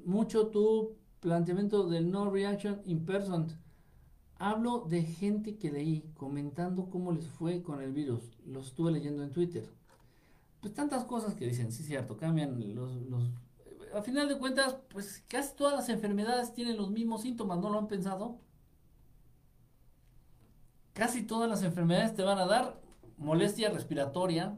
[0.04, 3.63] mucho tu planteamiento del no reaction in person.
[4.38, 8.22] Hablo de gente que leí comentando cómo les fue con el virus.
[8.46, 9.68] Los estuve leyendo en Twitter.
[10.60, 13.30] Pues tantas cosas que dicen, sí, cierto, cambian los, los...
[13.94, 17.78] A final de cuentas, pues casi todas las enfermedades tienen los mismos síntomas, ¿no lo
[17.78, 18.40] han pensado?
[20.94, 22.80] Casi todas las enfermedades te van a dar
[23.18, 24.56] molestia respiratoria,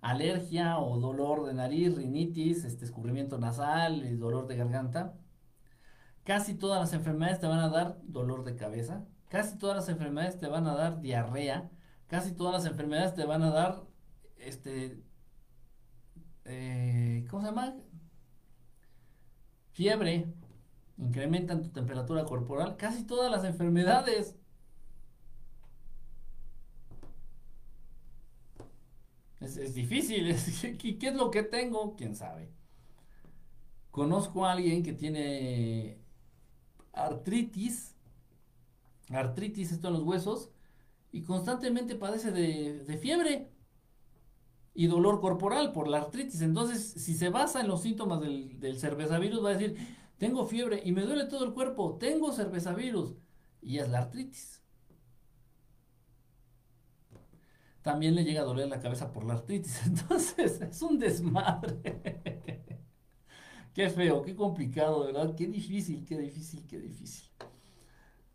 [0.00, 5.14] alergia o dolor de nariz, rinitis, este escurrimiento nasal, dolor de garganta.
[6.28, 10.36] Casi todas las enfermedades te van a dar dolor de cabeza, casi todas las enfermedades
[10.36, 11.70] te van a dar diarrea,
[12.06, 13.86] casi todas las enfermedades te van a dar,
[14.36, 15.02] este,
[16.44, 17.76] eh, ¿cómo se llama?
[19.72, 20.30] Fiebre,
[20.98, 24.36] incrementan tu temperatura corporal, casi todas las enfermedades.
[29.40, 30.36] Es, difícil,
[30.78, 31.96] ¿qué es lo que tengo?
[31.96, 32.52] ¿Quién sabe?
[33.90, 36.06] Conozco a alguien que tiene
[37.04, 37.94] artritis,
[39.10, 40.50] artritis esto en los huesos,
[41.12, 43.50] y constantemente padece de, fiebre
[44.74, 46.40] y dolor corporal por la artritis.
[46.42, 49.76] Entonces, si se basa en los síntomas del, del cervezavirus, va a decir,
[50.18, 53.14] tengo fiebre y me duele todo el cuerpo, tengo cervezavirus,
[53.62, 54.58] y es la artritis.
[57.82, 59.80] También le llega a doler la cabeza por la artritis.
[59.86, 62.27] Entonces, es un desmadre.
[63.78, 65.36] Qué feo, qué complicado, ¿verdad?
[65.36, 67.30] Qué difícil, qué difícil, qué difícil.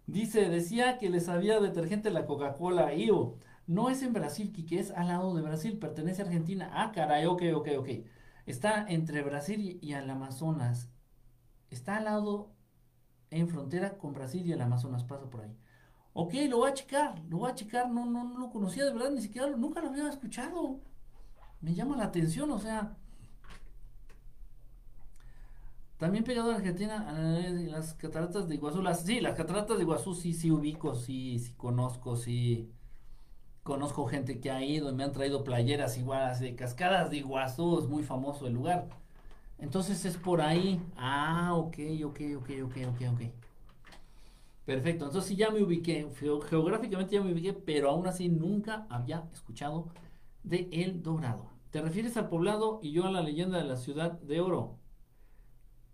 [0.07, 3.35] Dice, decía que les sabía detergente la Coca-Cola IO.
[3.67, 6.69] No es en Brasil, Kike, es al lado de Brasil, pertenece a Argentina.
[6.71, 7.89] Ah, caray, ok, ok, ok.
[8.45, 10.89] Está entre Brasil y, el Amazonas.
[11.69, 12.53] Está al lado,
[13.30, 15.57] en frontera con Brasil y el Amazonas, pasa por ahí.
[16.13, 18.93] Ok, lo voy a checar, lo voy a checar, no, no, no lo conocía de
[18.93, 20.80] verdad, ni siquiera, nunca lo había escuchado.
[21.59, 22.95] Me llama la atención, o sea,
[26.03, 27.13] también pegado a Argentina,
[27.71, 28.81] las cataratas de Iguazú.
[28.81, 32.69] Las, sí, las cataratas de Iguazú sí, sí ubico, sí, sí conozco, sí.
[33.63, 37.80] Conozco gente que ha ido y me han traído playeras igual, de cascadas de Iguazú,
[37.80, 38.89] es muy famoso el lugar.
[39.57, 40.81] Entonces es por ahí.
[40.97, 43.21] Ah, ok, ok, ok, ok, ok, ok.
[44.65, 46.09] Perfecto, entonces sí ya me ubiqué,
[46.49, 49.88] geográficamente ya me ubiqué, pero aún así nunca había escuchado
[50.43, 51.49] de El Dorado.
[51.71, 54.82] ¿Te refieres al poblado y yo a la leyenda de la ciudad de oro?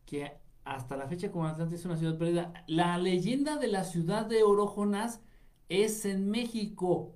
[0.09, 0.31] Que
[0.65, 2.51] hasta la fecha como es una ciudad perdida.
[2.65, 5.21] La leyenda de la ciudad de Orojonas
[5.69, 7.13] es en México.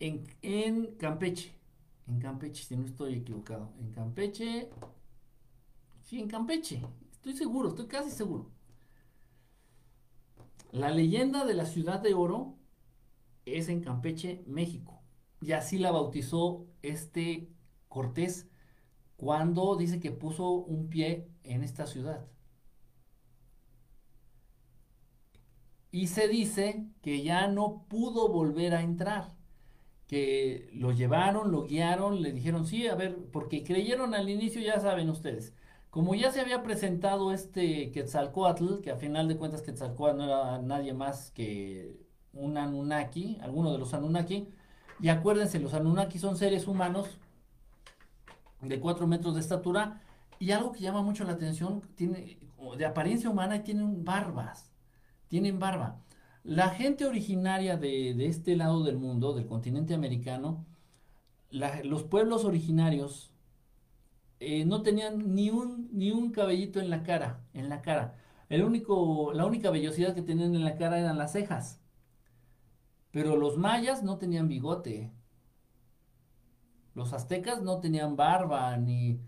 [0.00, 1.54] En, Campeche.
[2.08, 3.72] En Campeche, si no estoy equivocado.
[3.78, 4.68] En Campeche.
[6.02, 6.82] Sí, en Campeche.
[7.12, 8.50] Estoy seguro, estoy casi seguro.
[10.72, 12.56] La leyenda de la ciudad de oro
[13.44, 15.00] es en Campeche, México.
[15.40, 17.48] Y así la bautizó este
[17.88, 18.48] Cortés
[19.16, 22.26] cuando dice que puso un pie en esta ciudad.
[25.90, 29.34] Y se dice que ya no pudo volver a entrar,
[30.06, 34.78] que lo llevaron, lo guiaron, le dijeron, sí, a ver, porque creyeron al inicio, ya
[34.78, 35.54] saben ustedes,
[35.88, 40.60] como ya se había presentado este Quetzalcoatl, que a final de cuentas Quetzalcoatl no era
[40.60, 41.96] nadie más que
[42.34, 44.48] un Anunnaki, alguno de los Anunnaki,
[45.00, 47.18] y acuérdense, los Anunnaki son seres humanos
[48.68, 50.02] de 4 metros de estatura
[50.38, 52.38] y algo que llama mucho la atención, tiene
[52.78, 54.72] de apariencia humana y tienen barbas,
[55.28, 56.02] tienen barba.
[56.44, 60.64] La gente originaria de, de este lado del mundo, del continente americano,
[61.50, 63.32] los pueblos originarios
[64.40, 68.16] eh, no tenían ni un, ni un cabellito en la cara, en la cara.
[68.48, 71.80] El único, la única vellosidad que tenían en la cara eran las cejas.
[73.10, 75.12] Pero los mayas no tenían bigote.
[76.96, 79.20] Los aztecas no tenían barba, ni,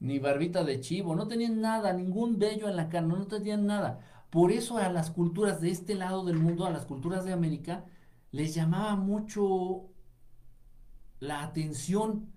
[0.00, 4.00] ni barbita de chivo, no tenían nada, ningún vello en la cara, no tenían nada.
[4.30, 7.84] Por eso a las culturas de este lado del mundo, a las culturas de América,
[8.30, 9.90] les llamaba mucho
[11.20, 12.32] la atención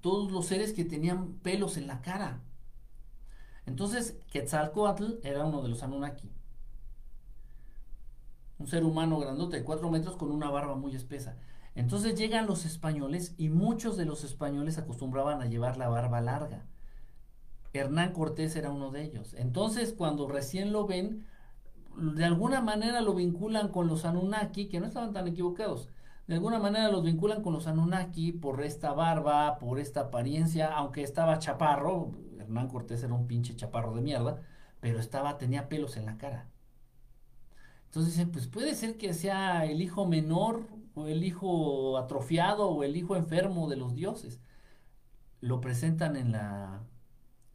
[0.00, 2.44] todos los seres que tenían pelos en la cara.
[3.66, 6.30] Entonces, Quetzalcoatl era uno de los Anunnaki.
[8.60, 11.36] Un ser humano grandote de 4 metros con una barba muy espesa.
[11.74, 16.66] Entonces llegan los españoles y muchos de los españoles acostumbraban a llevar la barba larga.
[17.72, 19.34] Hernán Cortés era uno de ellos.
[19.34, 21.26] Entonces, cuando recién lo ven,
[21.96, 25.88] de alguna manera lo vinculan con los Anunnaki, que no estaban tan equivocados.
[26.26, 31.02] De alguna manera los vinculan con los Anunnaki por esta barba, por esta apariencia, aunque
[31.02, 34.40] estaba chaparro, Hernán Cortés era un pinche chaparro de mierda,
[34.80, 36.48] pero estaba, tenía pelos en la cara.
[37.86, 42.82] Entonces dicen, pues puede ser que sea el hijo menor, o el hijo atrofiado, o
[42.84, 44.40] el hijo enfermo de los dioses.
[45.42, 46.84] Lo presentan en la,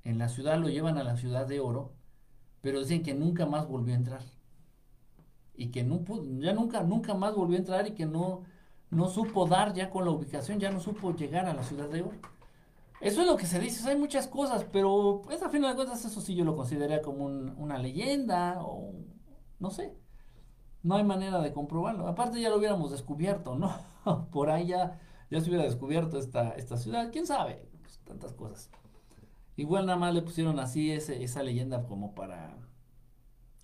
[0.04, 1.94] en la ciudad, lo llevan a la ciudad de oro,
[2.62, 4.24] pero dicen que nunca más volvió a entrar.
[5.56, 8.44] Y que no pudo, ya nunca, nunca más volvió a entrar y que no,
[8.92, 12.02] no supo dar ya con la ubicación, ya no supo llegar a la ciudad de
[12.04, 12.18] oro.
[13.02, 16.06] Eso es lo que se dice, hay muchas cosas, pero pues a final de cuentas
[16.06, 18.94] eso sí yo lo consideraría como un- una leyenda o
[19.60, 19.96] no sé.
[20.88, 22.08] No hay manera de comprobarlo.
[22.08, 23.76] Aparte ya lo hubiéramos descubierto, ¿no?
[24.32, 24.98] Por ahí ya,
[25.30, 27.12] ya se hubiera descubierto esta, esta ciudad.
[27.12, 27.68] ¿Quién sabe?
[27.82, 28.72] Pues, tantas cosas.
[29.58, 32.58] Igual nada más le pusieron así ese, esa leyenda como para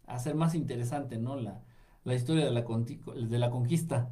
[0.06, 1.38] hacer más interesante, ¿no?
[1.38, 1.64] La,
[2.04, 4.12] la historia de la, de la conquista.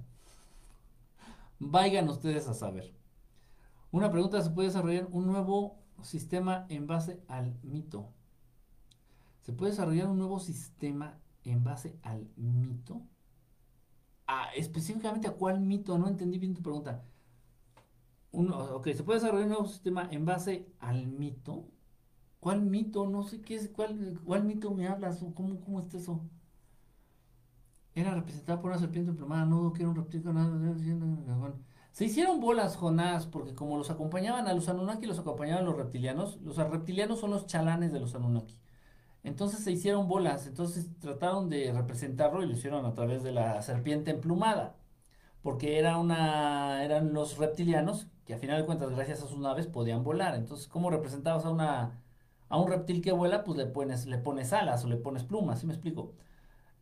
[1.60, 2.94] Vayan ustedes a saber.
[3.92, 8.08] Una pregunta, ¿se puede desarrollar un nuevo sistema en base al mito?
[9.42, 13.02] ¿Se puede desarrollar un nuevo sistema en base al mito?
[14.56, 17.04] Específicamente a cuál mito, no entendí bien tu pregunta.
[18.32, 21.68] Ok, ¿se puede desarrollar un nuevo sistema en base al mito?
[22.40, 23.08] ¿Cuál mito?
[23.10, 25.22] No sé qué es, ¿cuál, cuál mito me hablas?
[25.24, 26.22] ¿O ¿Cómo, cómo está eso?
[27.94, 31.54] Era representada por una serpiente emplumada, no, un reptil con nada.
[31.92, 36.40] Se hicieron bolas, Jonás, porque como los acompañaban a los Anunnaki, los acompañaban los reptilianos.
[36.42, 38.58] Los reptilianos son los chalanes de los Anunnaki.
[39.24, 43.62] Entonces se hicieron bolas, entonces trataron de representarlo y lo hicieron a través de la
[43.62, 44.76] serpiente emplumada,
[45.44, 49.68] porque era una, eran los reptilianos que a final de cuentas, gracias a sus naves,
[49.68, 50.36] podían volar.
[50.36, 52.02] Entonces, ¿cómo representabas a una,
[52.50, 53.44] a un reptil que vuela?
[53.44, 56.14] Pues le pones, le pones alas o le pones plumas, ¿sí me explico?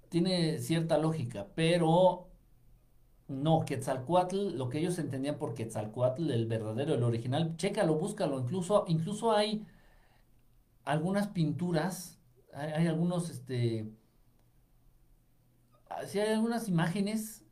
[0.09, 2.29] Tiene cierta lógica, pero
[3.27, 8.85] no, Quetzalcoatl, lo que ellos entendían por Quetzalcoatl, el verdadero, el original, chécalo, búscalo, incluso,
[8.87, 9.65] incluso hay
[10.85, 12.18] algunas pinturas,
[12.53, 13.91] hay, algunos, este,
[15.89, 17.43] ah, sí hay algunas imágenes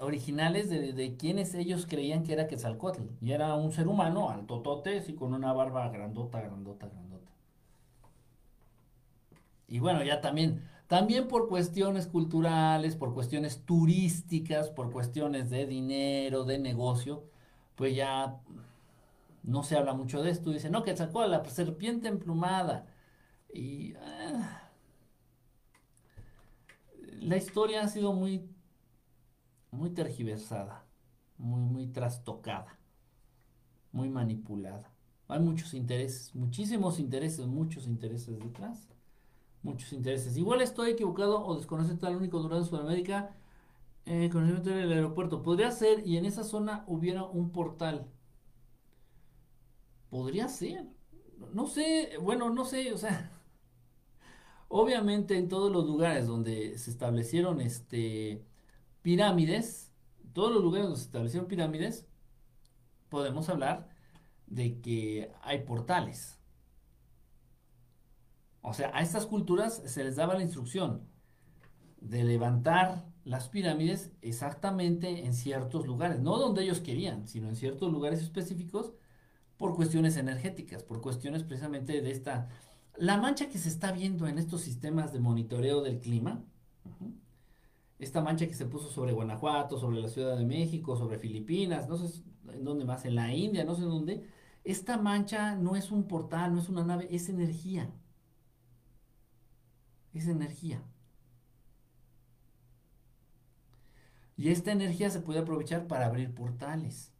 [0.00, 5.02] originales de, de quienes ellos creían que era Quetzalcoatl, y era un ser humano, altotote,
[5.02, 7.30] sí, con una barba grandota, grandota, grandota.
[9.68, 16.44] Y bueno, ya también, también por cuestiones culturales, por cuestiones turísticas, por cuestiones de dinero,
[16.44, 17.24] de negocio,
[17.74, 18.40] pues ya
[19.42, 20.50] no se habla mucho de esto.
[20.50, 22.86] Dice, no, que sacó la serpiente emplumada.
[23.54, 24.70] Y ah,
[27.20, 28.46] la historia ha sido muy,
[29.70, 30.84] muy tergiversada,
[31.38, 32.78] muy, muy trastocada,
[33.92, 34.92] muy manipulada.
[35.28, 38.88] Hay muchos intereses, muchísimos intereses, muchos intereses detrás
[39.64, 40.36] muchos intereses.
[40.36, 43.34] Igual estoy equivocado o desconozco el único durado de Sudamérica.
[44.06, 45.42] Eh, conocimiento del aeropuerto.
[45.42, 48.06] Podría ser y en esa zona hubiera un portal.
[50.10, 50.86] Podría ser.
[51.52, 53.30] No sé, bueno, no sé, o sea.
[54.76, 58.44] Obviamente en todos los lugares donde se establecieron este
[59.02, 59.92] pirámides,
[60.32, 62.08] todos los lugares donde se establecieron pirámides,
[63.08, 63.88] podemos hablar
[64.48, 66.40] de que hay portales.
[68.62, 71.06] O sea, a estas culturas se les daba la instrucción
[72.00, 77.92] de levantar las pirámides exactamente en ciertos lugares, no donde ellos querían, sino en ciertos
[77.92, 78.92] lugares específicos
[79.56, 82.48] por cuestiones energéticas, por cuestiones precisamente de esta...
[82.96, 86.44] La mancha que se está viendo en estos sistemas de monitoreo del clima,
[87.98, 91.96] esta mancha que se puso sobre Guanajuato, sobre la Ciudad de México, sobre Filipinas, no
[91.96, 92.22] sé
[92.52, 94.28] en dónde más, en la India, no sé en dónde,
[94.64, 97.90] esta mancha no es un portal, no es una nave, es energía.
[100.12, 100.82] Es energía.
[104.36, 107.13] Y esta energía se puede aprovechar para abrir portales.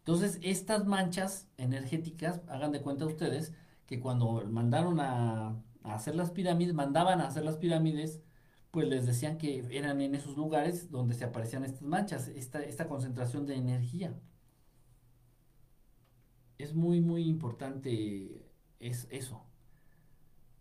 [0.00, 3.52] Entonces, estas manchas energéticas, hagan de cuenta ustedes
[3.86, 8.20] que cuando mandaron a, hacer las pirámides, mandaban a hacer las pirámides,
[8.70, 12.88] pues les decían que eran en esos lugares donde se aparecían estas manchas, esta, esta
[12.88, 14.18] concentración de energía.
[16.58, 18.50] Es muy, muy importante
[18.80, 19.44] es eso,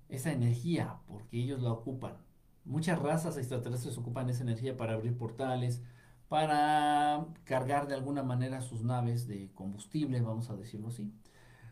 [0.10, 2.18] esa energía, porque ellos la ocupan.
[2.66, 5.82] Muchas razas extraterrestres ocupan esa energía para abrir portales,
[6.30, 11.12] para cargar de alguna manera sus naves de combustible, vamos a decirlo así.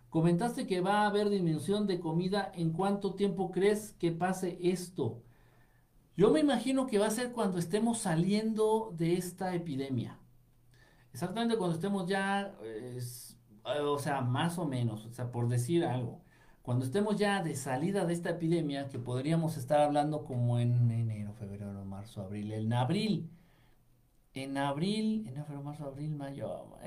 [0.09, 2.51] Comentaste que va a haber disminución de comida.
[2.55, 5.21] ¿En cuánto tiempo crees que pase esto?
[6.15, 10.17] Yo me imagino que va a ser cuando estemos saliendo de esta epidemia.
[11.13, 12.55] Exactamente cuando estemos ya,
[13.63, 16.21] o sea, más o menos, o sea, por decir algo.
[16.63, 21.33] Cuando estemos ya de salida de esta epidemia, que podríamos estar hablando como en enero,
[21.33, 23.29] febrero, marzo, abril, en abril,
[24.37, 26.77] en abril, en febrero, marzo, abril, mayo,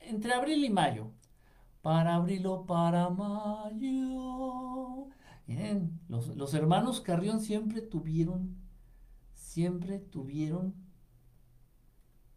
[0.00, 1.12] entre abril y mayo,
[1.82, 5.08] para abril o para mayo.
[6.08, 8.56] Los, los hermanos Carrión siempre tuvieron,
[9.34, 10.74] siempre tuvieron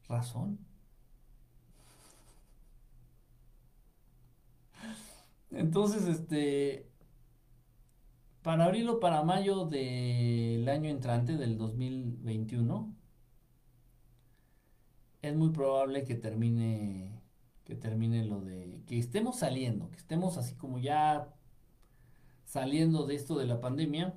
[0.08, 0.60] razón.
[5.52, 6.90] Entonces, este,
[8.42, 12.96] para abril o para mayo del año entrante, del 2021,
[15.22, 17.22] es muy probable que termine,
[17.66, 21.34] que termine lo de, que estemos saliendo, que estemos así como ya
[22.46, 24.16] saliendo de esto de la pandemia.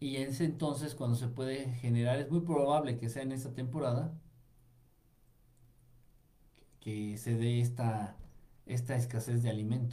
[0.00, 4.12] Y ese entonces, cuando se puede generar, es muy probable que sea en esta temporada,
[6.80, 8.16] que se dé esta,
[8.66, 9.90] esta escasez de alimentos.